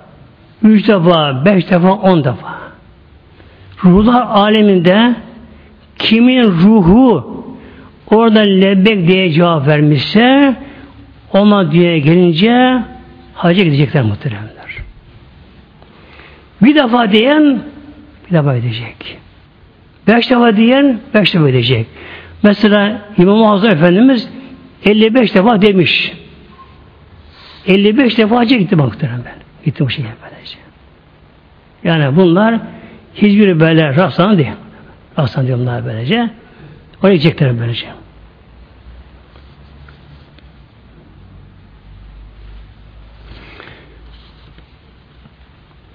[0.64, 2.58] Üç defa, beş defa, on defa.
[3.84, 5.16] Ruhlar aleminde
[6.00, 7.38] kimin ruhu
[8.12, 10.56] orada lebbek diye cevap vermişse
[11.34, 12.84] ona diye gelince
[13.34, 14.58] hacca gidecekler muhteremler.
[16.62, 17.62] Bir defa diyen
[18.30, 19.18] bir defa edecek.
[20.08, 21.88] Beş defa diyen beş defa edecek.
[22.44, 24.30] Mesela İmam-ı Azam Efendimiz
[24.86, 26.14] 55 defa demiş.
[27.68, 29.36] 55 defa hacca gitti muhterem ben.
[29.66, 30.58] Gitti bu şekilde böylece.
[31.84, 32.60] Yani bunlar
[33.16, 34.52] hiçbiri böyle rastlanan değil.
[35.20, 36.30] Rastlanan bunlar böylece.
[37.04, 37.88] Oraya gidecekler böylece.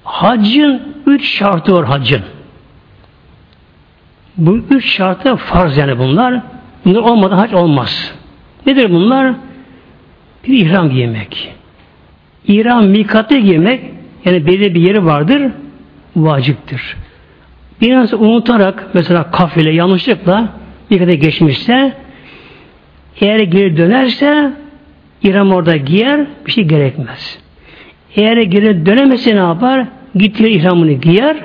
[0.05, 2.23] Haccın üç şartı var haccın.
[4.37, 6.43] Bu üç şartı farz yani bunlar.
[6.85, 8.15] Bunlar olmadan hac olmaz.
[8.67, 9.35] Nedir bunlar?
[10.47, 11.55] Bir ihram giymek.
[12.47, 13.85] İhram mikatı giymek
[14.25, 15.43] yani belli bir yeri vardır
[16.17, 16.97] vaciptir.
[17.81, 20.49] Biraz unutarak mesela kafile yanlışlıkla
[20.93, 21.93] bir kadar geçmişse
[23.21, 24.53] eğer geri dönerse
[25.23, 27.39] İram orada giyer bir şey gerekmez.
[28.17, 29.87] Eğer geri dönemese ne yapar?
[30.15, 31.37] Gittiği ihramını giyer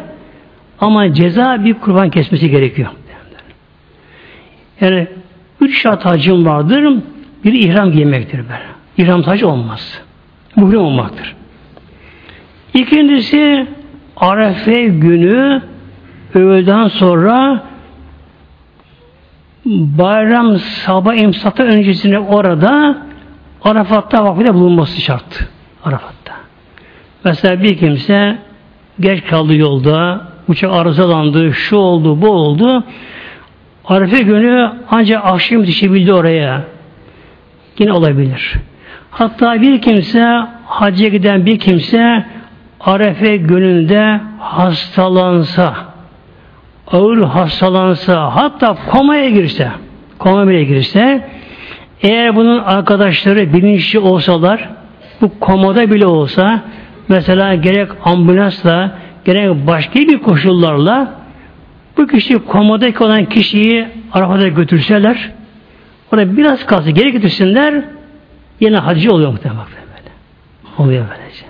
[0.80, 2.90] ama ceza bir kurban kesmesi gerekiyor.
[4.82, 5.08] Yani
[5.62, 6.94] üç şart hacim vardır.
[7.44, 8.68] Bir ihram giymektir böyle.
[8.98, 10.02] İhram hacı olmaz.
[10.56, 11.36] Muhrim olmaktır.
[12.74, 13.68] İkincisi
[14.18, 15.62] Arefe günü
[16.34, 17.64] öğleden sonra
[19.98, 22.98] bayram sabah imsatı öncesinde orada
[23.64, 25.48] Arafat'ta vakfede bulunması şart.
[25.84, 26.34] Arafat'ta.
[27.24, 28.38] Mesela bir kimse
[29.00, 32.84] geç kaldı yolda, uçak arızalandı, şu oldu, bu oldu.
[33.86, 36.64] Arife günü ancak akşam yetişebildi oraya.
[37.80, 38.54] Yine olabilir.
[39.12, 42.26] Hatta bir kimse, hacca giden bir kimse
[42.80, 45.76] Arefe gününde hastalansa,
[46.92, 49.72] ağır hastalansa, hatta komaya girse,
[50.18, 51.28] koma bile girse,
[52.02, 54.70] eğer bunun arkadaşları bilinçli olsalar,
[55.22, 56.62] bu komada bile olsa,
[57.08, 58.92] mesela gerek ambulansla,
[59.26, 61.14] gerek başka bir koşullarla,
[61.98, 65.32] bu kişi komadaki olan kişiyi arabada götürseler,
[66.14, 67.84] orada biraz kalsa geri götürsünler,
[68.60, 70.10] yine hacı oluyor muhtemelen böyle.
[70.78, 71.46] Oluyor böylece.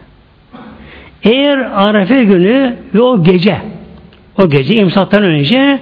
[1.23, 3.61] Eğer Arefe günü ve o gece,
[4.37, 5.79] o gece imsaktan önce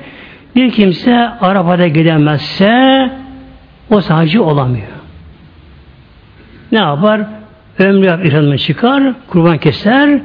[0.55, 3.11] bir kimse arabada gidemezse
[3.89, 4.87] o sadece olamıyor.
[6.71, 7.21] Ne yapar?
[7.79, 8.25] Ömrü yap
[8.59, 10.19] çıkar, kurban keser,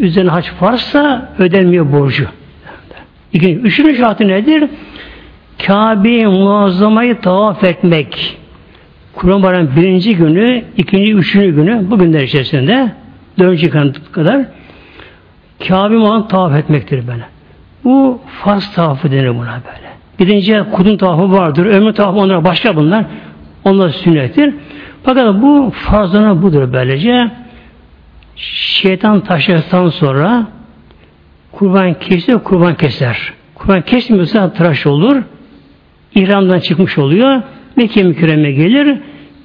[0.00, 2.26] üzerine haç varsa ödenmiyor borcu.
[3.32, 4.64] İkinci, üçüncü şartı nedir?
[5.66, 8.38] Kabe-i muazzamayı tavaf etmek.
[9.14, 9.42] Kurban
[9.76, 12.92] birinci günü, ikinci, üçüncü günü bu günler içerisinde
[13.38, 13.70] dördüncü
[14.12, 14.42] kadar
[15.68, 17.24] Kabe olan tavaf etmektir böyle.
[17.84, 19.92] Bu faz tavafı denir buna böyle.
[20.18, 23.04] Gidince kudun tavafı vardır, ömrü tavafı onlar başka bunlar.
[23.64, 24.54] Onlar sünnettir.
[25.02, 27.30] Fakat bu farzına budur böylece.
[28.36, 30.46] Şeytan taşıdıktan sonra
[31.52, 33.32] kurban kesiyor, kurban keser.
[33.54, 35.22] Kurban kesmiyorsa tıraş olur.
[36.14, 37.42] İhramdan çıkmış oluyor.
[37.76, 38.98] Mekke mükerreme gelir.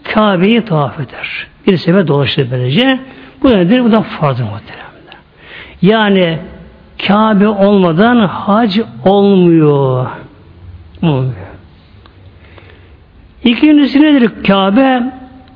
[0.03, 1.47] Kabe'yi tavaf eder.
[1.67, 2.99] Bir sefer dolaşır böylece.
[3.43, 3.83] Bu nedir?
[3.83, 4.86] Bu da farz muhteremler.
[5.81, 6.39] Yani
[7.07, 10.07] Kabe olmadan hac olmuyor.
[11.03, 11.33] Olmuyor.
[13.43, 14.31] İkincisi nedir?
[14.47, 15.03] Kabe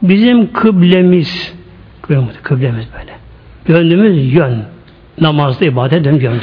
[0.01, 1.53] bizim kıblemiz.
[2.43, 3.13] Kıblemiz böyle.
[3.65, 4.63] Gönlümüz yön.
[5.21, 6.41] Namazda ibadet dön gönlü.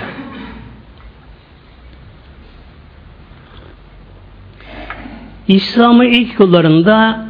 [5.48, 7.26] İslam'ın ilk yıllarında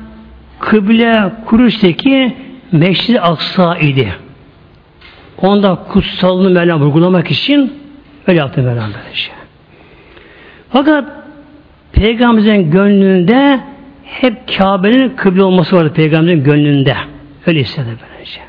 [0.59, 2.36] kıble Kuruş'taki
[2.72, 4.14] Meşri Aksa idi.
[5.43, 7.72] Onda kutsalını Mevlam vurgulamak için
[8.26, 9.30] öyle yaptı Mevlam böylece.
[10.70, 11.05] Fakat
[11.93, 13.61] Peygamberimizin gönlünde
[14.05, 16.97] hep Kabe'nin kıble olması vardı Peygamberin gönlünde.
[17.47, 18.41] Öyle istedi böylece.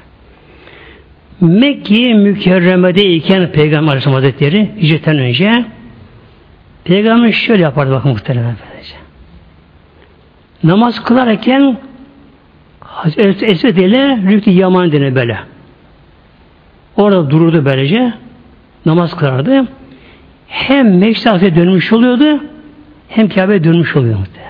[1.42, 5.66] Mekke mükerremedeyken Peygamber Aleyhisselam Hazretleri hicretten önce
[6.84, 8.96] Peygamber şöyle yapardı bakın muhtemelen böylece.
[10.64, 11.78] Namaz kılarken
[13.42, 15.40] Esed ile Rükti Yaman dene böyle.
[16.98, 18.14] Orada dururdu böylece.
[18.86, 19.68] Namaz kılardı.
[20.48, 22.44] Hem Mekke'ye dönmüş oluyordu
[23.10, 24.50] hem Kabe'ye dönmüş oluyor muhtemelen.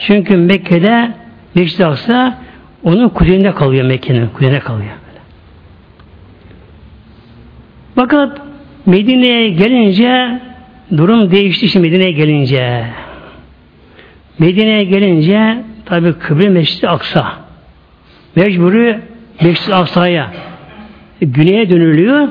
[0.00, 1.10] Çünkü Mekke'de
[1.54, 2.38] Meşri Aksa
[2.82, 4.92] onun kuzeyinde kalıyor Mekke'nin kuzeyinde kalıyor.
[7.94, 8.40] Fakat
[8.86, 10.40] Medine'ye gelince
[10.96, 12.84] durum değişti şimdi Medine'ye gelince.
[14.38, 17.32] Medine'ye gelince tabi kıble Meşri Aksa
[18.36, 19.00] mecburi
[19.42, 20.30] Meşri Aksa'ya
[21.20, 22.28] güneye dönülüyor.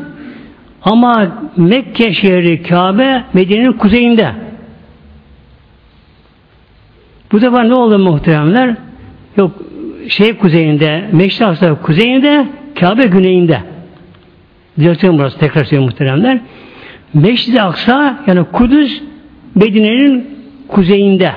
[0.81, 4.31] Ama Mekke şehri Kabe Medine'nin kuzeyinde.
[7.31, 8.75] Bu defa ne oldu muhteremler?
[9.37, 9.51] Yok
[10.09, 12.47] şey kuzeyinde, Meşri Aksa kuzeyinde,
[12.79, 13.59] Kabe güneyinde.
[14.79, 16.39] Düzeltiyorum burası tekrar söylüyorum muhteremler.
[17.13, 19.01] Meşri Aksa yani Kudüs
[19.55, 20.37] Medine'nin
[20.67, 21.31] kuzeyinde.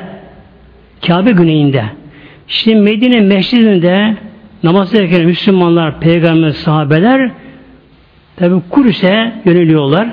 [1.07, 1.85] Kabe güneyinde.
[2.49, 4.17] Şimdi Medine Meşridi'nde
[4.63, 7.31] namaz ederken Müslümanlar, peygamber, sahabeler
[8.37, 10.09] tabi Kudüs'e yöneliyorlar.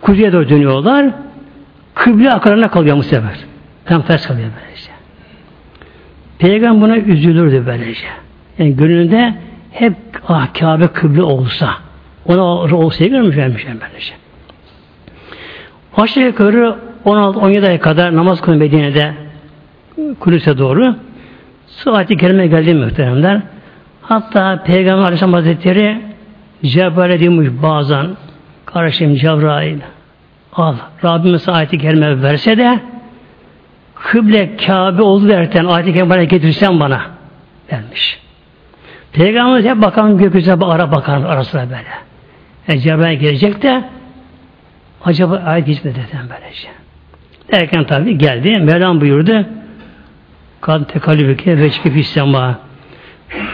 [0.00, 1.06] Kuzeye doğru dönüyorlar.
[1.94, 3.34] Kıble akarına kalıyor bu sefer.
[3.84, 4.90] Tam ters kalıyor böylece.
[6.38, 8.06] Peygamber buna üzülürdü böylece.
[8.58, 9.34] Yani gönlünde
[9.70, 9.94] hep
[10.28, 11.70] ah Kabe kıble olsa
[12.26, 12.42] ona
[12.76, 14.12] olsaydı görmüş vermiş böylece.
[15.96, 19.14] Aşağı yukarı 16-17 ay kadar namaz kılın Medine'de
[20.20, 20.96] Kudüs'e doğru.
[21.66, 23.40] Sıhhati kerime geldi muhteremler.
[24.10, 26.00] Hatta Peygamber Aleyhisselam Hazretleri
[26.64, 28.06] Cebrail'e demiş bazen
[28.66, 29.78] kardeşim Cebrail
[30.52, 32.80] al Rabbimiz ayeti kerime verse de
[33.94, 37.00] kıble Kabe oldu derken ayeti kerime getirsen bana
[37.72, 38.18] vermiş.
[39.12, 41.84] Peygamberimiz hep bakan gökyüzüne ara bakar arasına böyle.
[42.68, 43.84] Yani Cebrail gelecek de
[45.04, 46.68] acaba ayet geçmedi dedim böylece.
[47.52, 48.58] Derken tabi geldi.
[48.58, 49.46] Mevlam buyurdu.
[50.60, 52.69] Kad tekalübüke veçki fissema.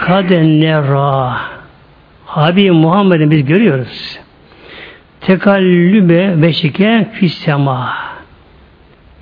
[0.00, 1.36] Kaden nera.
[2.26, 4.18] Habib Muhammed'in biz görüyoruz.
[5.20, 7.94] Tekallübe veçike fissema.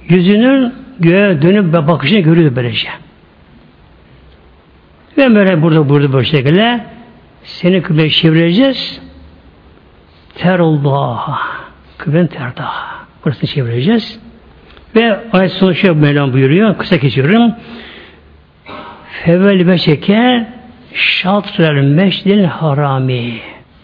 [0.09, 2.89] Yüzünün göğe dönüp bakışını görüyor böylece.
[5.19, 6.85] Ve böyle burada burada böyle şekilde
[7.43, 9.01] seni kıble çevireceğiz.
[10.35, 11.41] Terullah.
[11.99, 12.95] Kıblen terdah.
[13.25, 14.21] Burasını çevireceğiz.
[14.97, 16.79] Ve ayet sonu şöyle Mevlam buyuruyor.
[16.79, 17.53] Kısa geçiyorum.
[19.25, 20.47] Fevel beşeke
[20.95, 23.33] şatrel meşdil harami.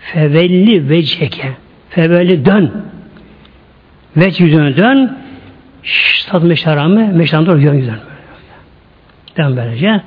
[0.01, 1.49] Fevelli veceke.
[1.91, 2.73] Fevelli dön.
[4.17, 5.17] Veç yüzüne dön.
[5.83, 7.05] Şat meşdil harami.
[7.05, 7.95] Meşdil doğru yön yüzüne.
[9.37, 10.01] Dön böylece.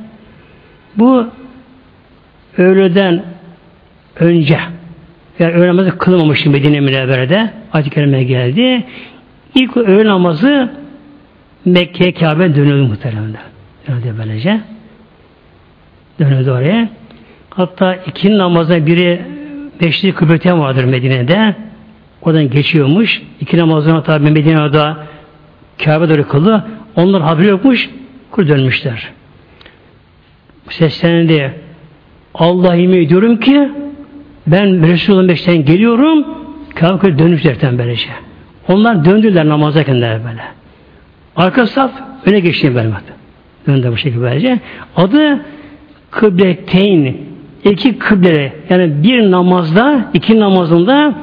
[0.98, 1.28] Bu
[2.58, 3.24] öğleden
[4.16, 4.60] önce
[5.40, 8.86] yani öğle namazı kılmamış Medine Münevvere'de ayet-i kerime geldi.
[9.56, 10.72] İlk öğle namazı
[11.66, 13.42] Mekke Kabe dönüldü muhteremler.
[13.88, 14.73] Dönüldü böylece.
[16.20, 16.90] Dönüldü oraya.
[17.50, 19.22] Hatta iki namazda biri
[19.82, 21.56] beşli kıbleten vardır Medine'de.
[22.22, 23.22] Oradan geçiyormuş.
[23.40, 24.94] İki namazdan tabi Medine'de
[25.84, 26.66] Kabe doğru kıldı.
[26.96, 27.90] Onlar haberi yokmuş.
[28.32, 29.10] Kur dönmüşler.
[30.70, 31.54] Seslendi.
[32.34, 33.70] Allah yemin ediyorum ki
[34.48, 36.26] ben Resulullah Beş'ten geliyorum
[36.76, 38.10] Kabe dönüş derken böylece.
[38.68, 40.42] Onlar döndüler namaza kendiler böyle.
[41.36, 41.92] Arka saf
[42.26, 42.92] öne geçti böyle.
[43.68, 44.60] Döndü bu şekilde böylece.
[44.96, 45.40] Adı
[46.14, 47.18] kıbleteyn.
[47.64, 51.16] iki kıble yani bir namazda iki namazında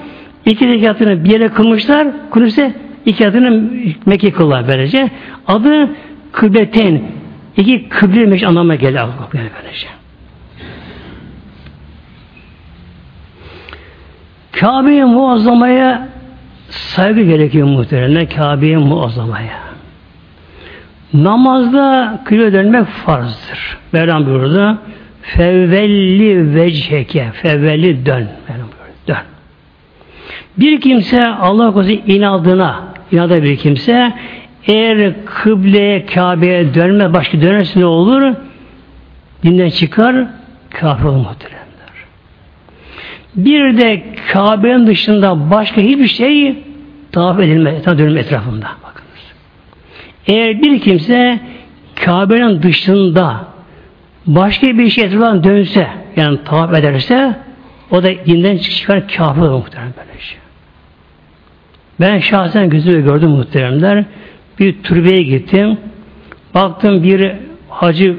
[0.46, 2.08] iki rekatını bir yere kılmışlar.
[2.30, 2.74] Kudüs'e
[3.06, 3.70] iki adını
[4.06, 5.10] Mekke kıllar böylece.
[5.46, 5.88] Adı
[6.32, 7.02] kıbleteyn.
[7.56, 8.98] İki kıble anlamına geldi
[9.32, 9.86] böylece.
[14.52, 16.08] Kabe'ye muazzamaya
[16.68, 19.69] saygı gerekiyor muhtemelen Kabe'ye muazzamaya.
[21.14, 23.78] Namazda kıble dönmek farzdır.
[23.92, 24.78] Mevlam buyurdu.
[25.22, 27.30] Fevvelli vecheke.
[27.32, 28.28] Fevvelli dön.
[28.48, 28.96] Mevlam buyurdu.
[29.08, 29.16] Dön.
[30.56, 34.12] Bir kimse Allah korusun inadına inada bir kimse
[34.66, 38.34] eğer kıbleye Kabe'ye dönme başka dönerse ne olur?
[39.42, 40.26] Dinden çıkar
[40.70, 41.26] kafir olur.
[43.36, 44.02] Bir de
[44.32, 46.58] Kabe'nin dışında başka hiçbir şey
[47.12, 47.86] tavaf edilmez.
[47.86, 48.66] Dönüm etrafında.
[50.26, 51.40] Eğer bir kimse
[51.94, 53.44] Kabe'nin dışında
[54.26, 57.36] başka bir şey etrafından dönse yani tavaf ederse
[57.90, 60.38] o da dinden çıkar kafir olur muhterem böyle şey.
[62.00, 64.04] Ben şahsen gözümle gördüm muhteremler.
[64.58, 65.78] Bir türbeye gittim.
[66.54, 67.32] Baktım bir
[67.68, 68.16] hacı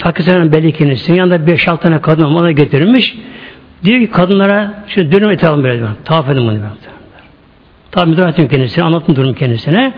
[0.00, 3.14] Pakistan'ın belli kendisinin yanında 5-6 tane kadın ona getirmiş.
[3.84, 5.90] Diyor ki kadınlara şu dönüm etrafını böyle diyor.
[6.04, 6.58] Tavaf edin bunu.
[7.90, 9.92] Tabi müdahale ettim kendisine, anlattım durum kendisine.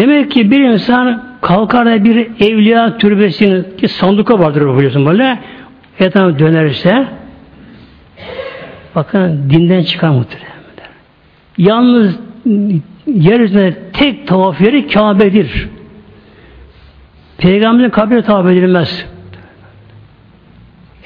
[0.00, 5.38] Demek ki bir insan kalkar da bir evliya türbesinin ki sanduka vardır biliyorsun böyle
[5.98, 7.06] etrafına dönerse
[8.94, 10.50] bakın dinden çıkar muhtemelen.
[11.58, 12.18] Yalnız
[13.06, 15.68] yeryüzünde tek tavaf yeri Kabe'dir.
[17.38, 19.06] Peygamberin kabri tavaf edilmez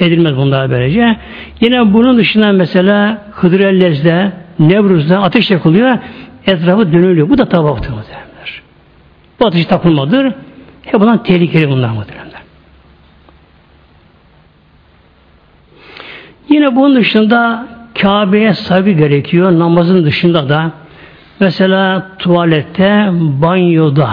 [0.00, 1.16] edilmez bunlar böylece.
[1.60, 5.98] Yine bunun dışında mesela Hıdır Ellez'de, Nevruz'da ateş yakılıyor,
[6.46, 7.28] etrafı dönülüyor.
[7.28, 8.23] Bu da tavaftır muhtemelenler.
[9.40, 10.32] Bu ateş tapılmadır.
[10.82, 12.40] Hep bundan tehlikeli bunlar muhtemelenler.
[16.48, 17.66] Yine bunun dışında
[18.02, 19.58] Kabe'ye saygı gerekiyor.
[19.58, 20.70] Namazın dışında da
[21.40, 24.10] mesela tuvalette, banyoda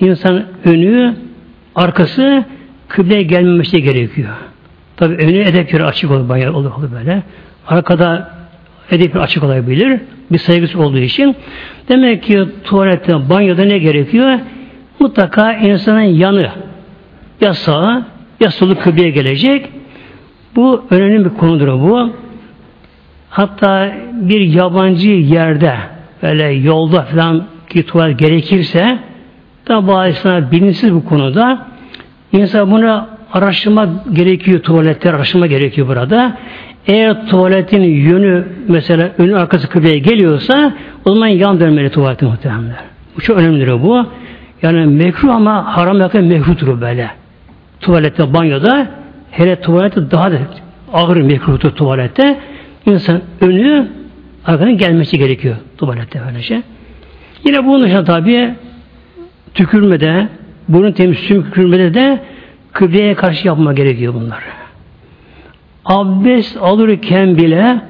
[0.00, 1.14] insan önü,
[1.74, 2.44] arkası
[2.88, 4.34] kıbleye gelmemesi gerekiyor.
[4.96, 7.22] Tabi önü edep yeri açık olur, bayağı olur, olur böyle.
[7.68, 8.30] Arkada
[8.90, 10.00] yeri açık olabilir.
[10.32, 11.36] Bir saygısı olduğu için.
[11.88, 14.38] Demek ki tuvalette, banyoda ne gerekiyor?
[15.00, 16.50] Mutlaka insanın yanı
[17.40, 18.06] ya sağa
[18.40, 19.68] ya solu kıbleye gelecek.
[20.56, 22.12] Bu önemli bir konudur bu.
[23.30, 25.74] Hatta bir yabancı yerde
[26.22, 28.98] böyle yolda falan ki tuvalet gerekirse
[29.68, 31.66] da bazı bilinçsiz bu konuda
[32.32, 36.38] İnsan bunu araştırma gerekiyor, tuvaletler araştırma gerekiyor burada.
[36.86, 40.72] Eğer tuvaletin yönü mesela önü arkası kıbleye geliyorsa
[41.04, 42.76] o zaman yan dönmeli tuvaletin muhtemelenler.
[43.16, 44.06] Bu çok önemlidir bu.
[44.62, 47.10] Yani mekruh ama haram yakın mekruhtur böyle.
[47.80, 48.86] Tuvalette, banyoda
[49.30, 50.38] hele tuvalette daha da
[50.92, 52.38] ağır mekruhtur tuvalette.
[52.86, 53.88] İnsan önü
[54.46, 56.62] arkadan gelmesi gerekiyor tuvalette böylece.
[57.44, 58.54] Yine bunun dışında tabi
[59.54, 60.28] tükürmede,
[60.68, 62.18] bunun temiz tükürmede de
[62.72, 64.42] kıbleye karşı yapma gerekiyor bunlar.
[65.86, 67.80] Abdest alırken bile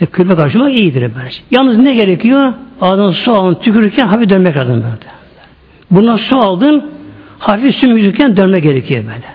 [0.00, 1.36] e, kıble karşılamak iyidir böylece.
[1.36, 1.44] Şey.
[1.50, 2.52] Yalnız ne gerekiyor?
[2.80, 5.12] Ağzından su alın, tükürürken hafif dönmek lazım böyle.
[5.90, 6.90] Buna su aldın,
[7.38, 9.26] hafif sümüklükken dönme gerekiyor böyle.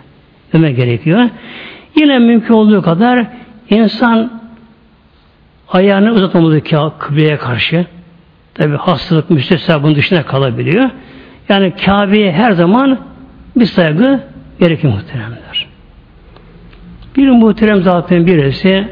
[0.54, 1.30] Dönme gerekiyor.
[1.96, 3.26] Yine mümkün olduğu kadar
[3.70, 4.32] insan
[5.70, 6.62] ayağını uzatmamalı
[7.00, 7.86] kıbleye karşı.
[8.54, 10.90] Tabi hastalık müstesna bunun dışına kalabiliyor.
[11.50, 12.98] Yani Kabe'ye her zaman
[13.56, 14.20] bir saygı
[14.60, 15.71] gerekir muhteremler.
[17.16, 18.88] Bir muhterem zaten birisi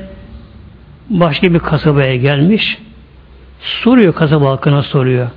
[1.10, 2.78] başka bir kasabaya gelmiş.
[3.60, 5.30] Soruyor kasaba halkına soruyor.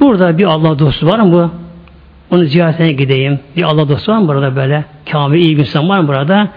[0.00, 1.50] Burada bir Allah dostu var mı?
[2.30, 3.38] Onu ziyaretine gideyim.
[3.56, 4.84] Bir Allah dostu var mı burada böyle?
[5.12, 6.48] Kamil iyi bir insan var mı burada?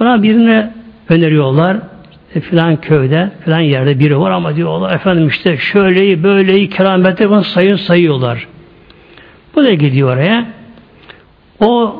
[0.00, 0.74] Buna birine
[1.08, 1.76] öneriyorlar.
[2.34, 7.44] E, filan köyde, filan yerde biri var ama diyorlar efendim işte şöyleyi, böyleyi, keramette bunu
[7.44, 8.46] sayın sayıyorlar.
[9.54, 10.46] Bu da gidiyor oraya.
[11.60, 11.96] O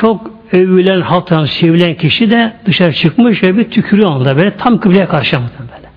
[0.00, 5.06] çok övülen, halktan sevilen kişi de dışarı çıkmış ve bir tükürüyor anda böyle tam kıbleye
[5.06, 5.88] karşı böyle.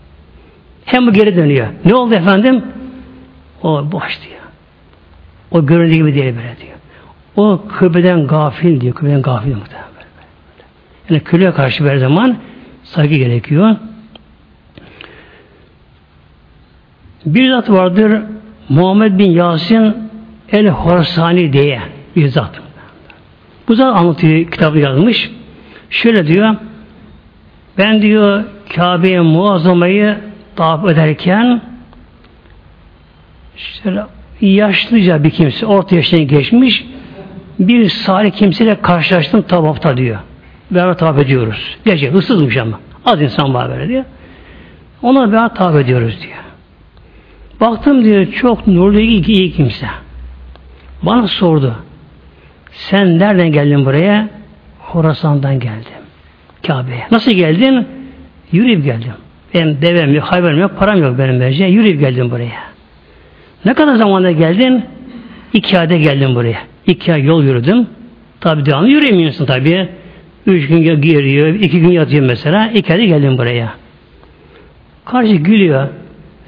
[0.85, 1.67] Hem bu geri dönüyor.
[1.85, 2.63] Ne oldu efendim?
[3.63, 4.41] O boş diyor.
[5.51, 6.77] O göründüğü gibi değil böyle diyor.
[7.35, 8.93] O kıbleden gafil diyor.
[8.93, 9.87] Kıbleden gafil muhtemelen.
[11.09, 12.37] Yani küle karşı her zaman
[12.83, 13.75] saygı gerekiyor.
[17.25, 18.21] Bir zat vardır
[18.69, 19.95] Muhammed bin Yasin
[20.51, 21.81] El Horsani diye
[22.15, 22.66] bir zat.
[23.68, 25.32] Bu zat anlatıyor, kitabı yazmış.
[25.89, 26.55] Şöyle diyor,
[27.78, 28.43] ben diyor
[28.76, 30.18] Kabe'ye muazzamayı
[30.55, 31.61] tavaf ederken
[33.55, 34.03] şöyle
[34.41, 36.86] yaşlıca bir kimse, orta yaştan geçmiş
[37.59, 40.20] bir salih kimseyle karşılaştım tavafta diyor.
[40.72, 41.78] Beraber tavaf ediyoruz.
[41.86, 42.80] Gece ıssızmış ama.
[43.05, 44.03] Az insan var böyle diyor.
[45.01, 46.38] Ona beraber tavaf ediyoruz diyor.
[47.61, 49.88] Baktım diyor çok nurlu iyi, iyi kimse.
[51.03, 51.76] Bana sordu.
[52.78, 54.30] Sen nereden geldin buraya?
[54.80, 56.03] Horasan'dan geldim.
[56.67, 57.07] Kabe'ye.
[57.11, 57.88] Nasıl geldin?
[58.51, 59.13] Yürüyüp geldim.
[59.53, 61.65] Benim devem yok, hayvanım yok, param yok benim bence.
[61.65, 62.63] Yürüyüp geldim buraya.
[63.65, 64.86] Ne kadar zamanda geldin?
[65.53, 66.57] İki ayda geldim buraya.
[66.88, 67.88] İki ay yol yürüdüm.
[68.41, 69.89] Tabi devamlı yürüyemiyorsun tabi.
[70.45, 72.67] Üç gün giriyor, iki gün yatıyor mesela.
[72.67, 73.73] İki ayda geldim buraya.
[75.05, 75.88] Karşı gülüyor.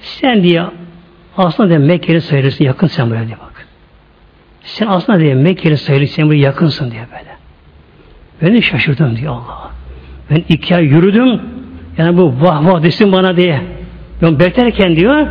[0.02, 0.64] Sen diye
[1.38, 3.59] aslında de Mekke'li sayılırsın, yakın sen buraya diye bak.
[4.64, 7.30] Sen aslında diye Mekke'li sayılırsın, sen buraya yakınsın diye böyle.
[8.42, 9.72] Ben de şaşırdım diyor Allah.
[10.32, 11.42] Ben iki ay yürüdüm,
[11.98, 13.62] yani bu vah vah desin bana diye.
[14.22, 15.28] Ben beklerken diyor,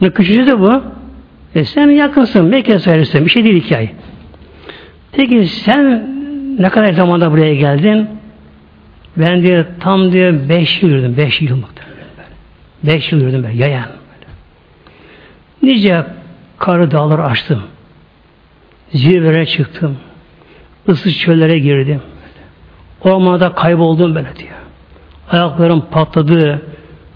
[0.00, 0.82] ne küçücü de bu.
[1.54, 3.90] E sen yakınsın, Mekke sayılırsın, bir şey değil iki ay.
[5.12, 6.08] Peki sen
[6.58, 8.08] ne kadar zamanda buraya geldin?
[9.16, 11.98] Ben diyor tam diyor beş yıl yürüdüm, beş yıl muhtemelen.
[12.82, 13.86] Beş yıl yürüdüm ben, yayan.
[13.86, 15.72] Böyle.
[15.74, 16.04] Nice
[16.58, 17.62] karı dağları açtım.
[18.92, 19.96] Zirvelere çıktım.
[20.88, 22.00] ıssız çöllere girdim.
[23.04, 24.50] Ormanda kayboldum böyle diyor.
[25.30, 26.62] Ayaklarım patladı.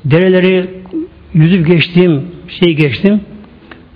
[0.05, 0.70] Dereleri
[1.34, 3.20] yüzüp geçtim, şey geçtim.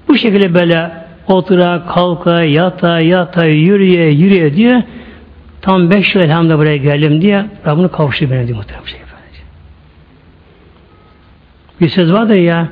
[0.08, 0.90] Bu şekilde böyle
[1.28, 4.84] otura, kalka, yata, yata, yürüye, yürüye diye
[5.62, 9.16] tam beş yıl elhamdülillah buraya geldim diye Rabbini kavuştu beni diye muhtemelen şey efendim.
[11.80, 12.68] Bir söz vardır ya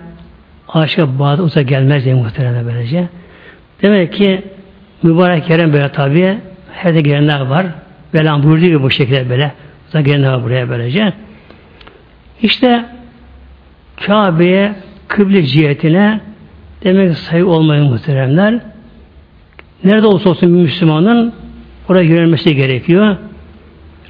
[0.68, 3.08] aşağı bağda uzak gelmez diye muhtemelen böylece.
[3.82, 4.42] Demek ki
[5.02, 6.38] mübarek Kerem böyle tabi
[6.72, 7.66] her de gelenler var.
[8.14, 9.52] Velan buyurduğu gibi bu şekilde böyle
[9.88, 11.12] uzak gelenler var buraya böylece.
[12.42, 12.84] İşte
[14.06, 14.74] Kabe'ye
[15.08, 16.20] kıble cihetine
[16.84, 18.60] demek sayı olmayın muhteremler.
[19.84, 21.32] Nerede olsa olsun bir Müslümanın
[21.88, 23.16] oraya yönelmesi gerekiyor.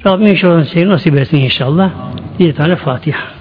[0.05, 1.91] Rabbim inşallah seyir nasip etsin inşallah.
[2.39, 3.34] Bir tane Fatiha.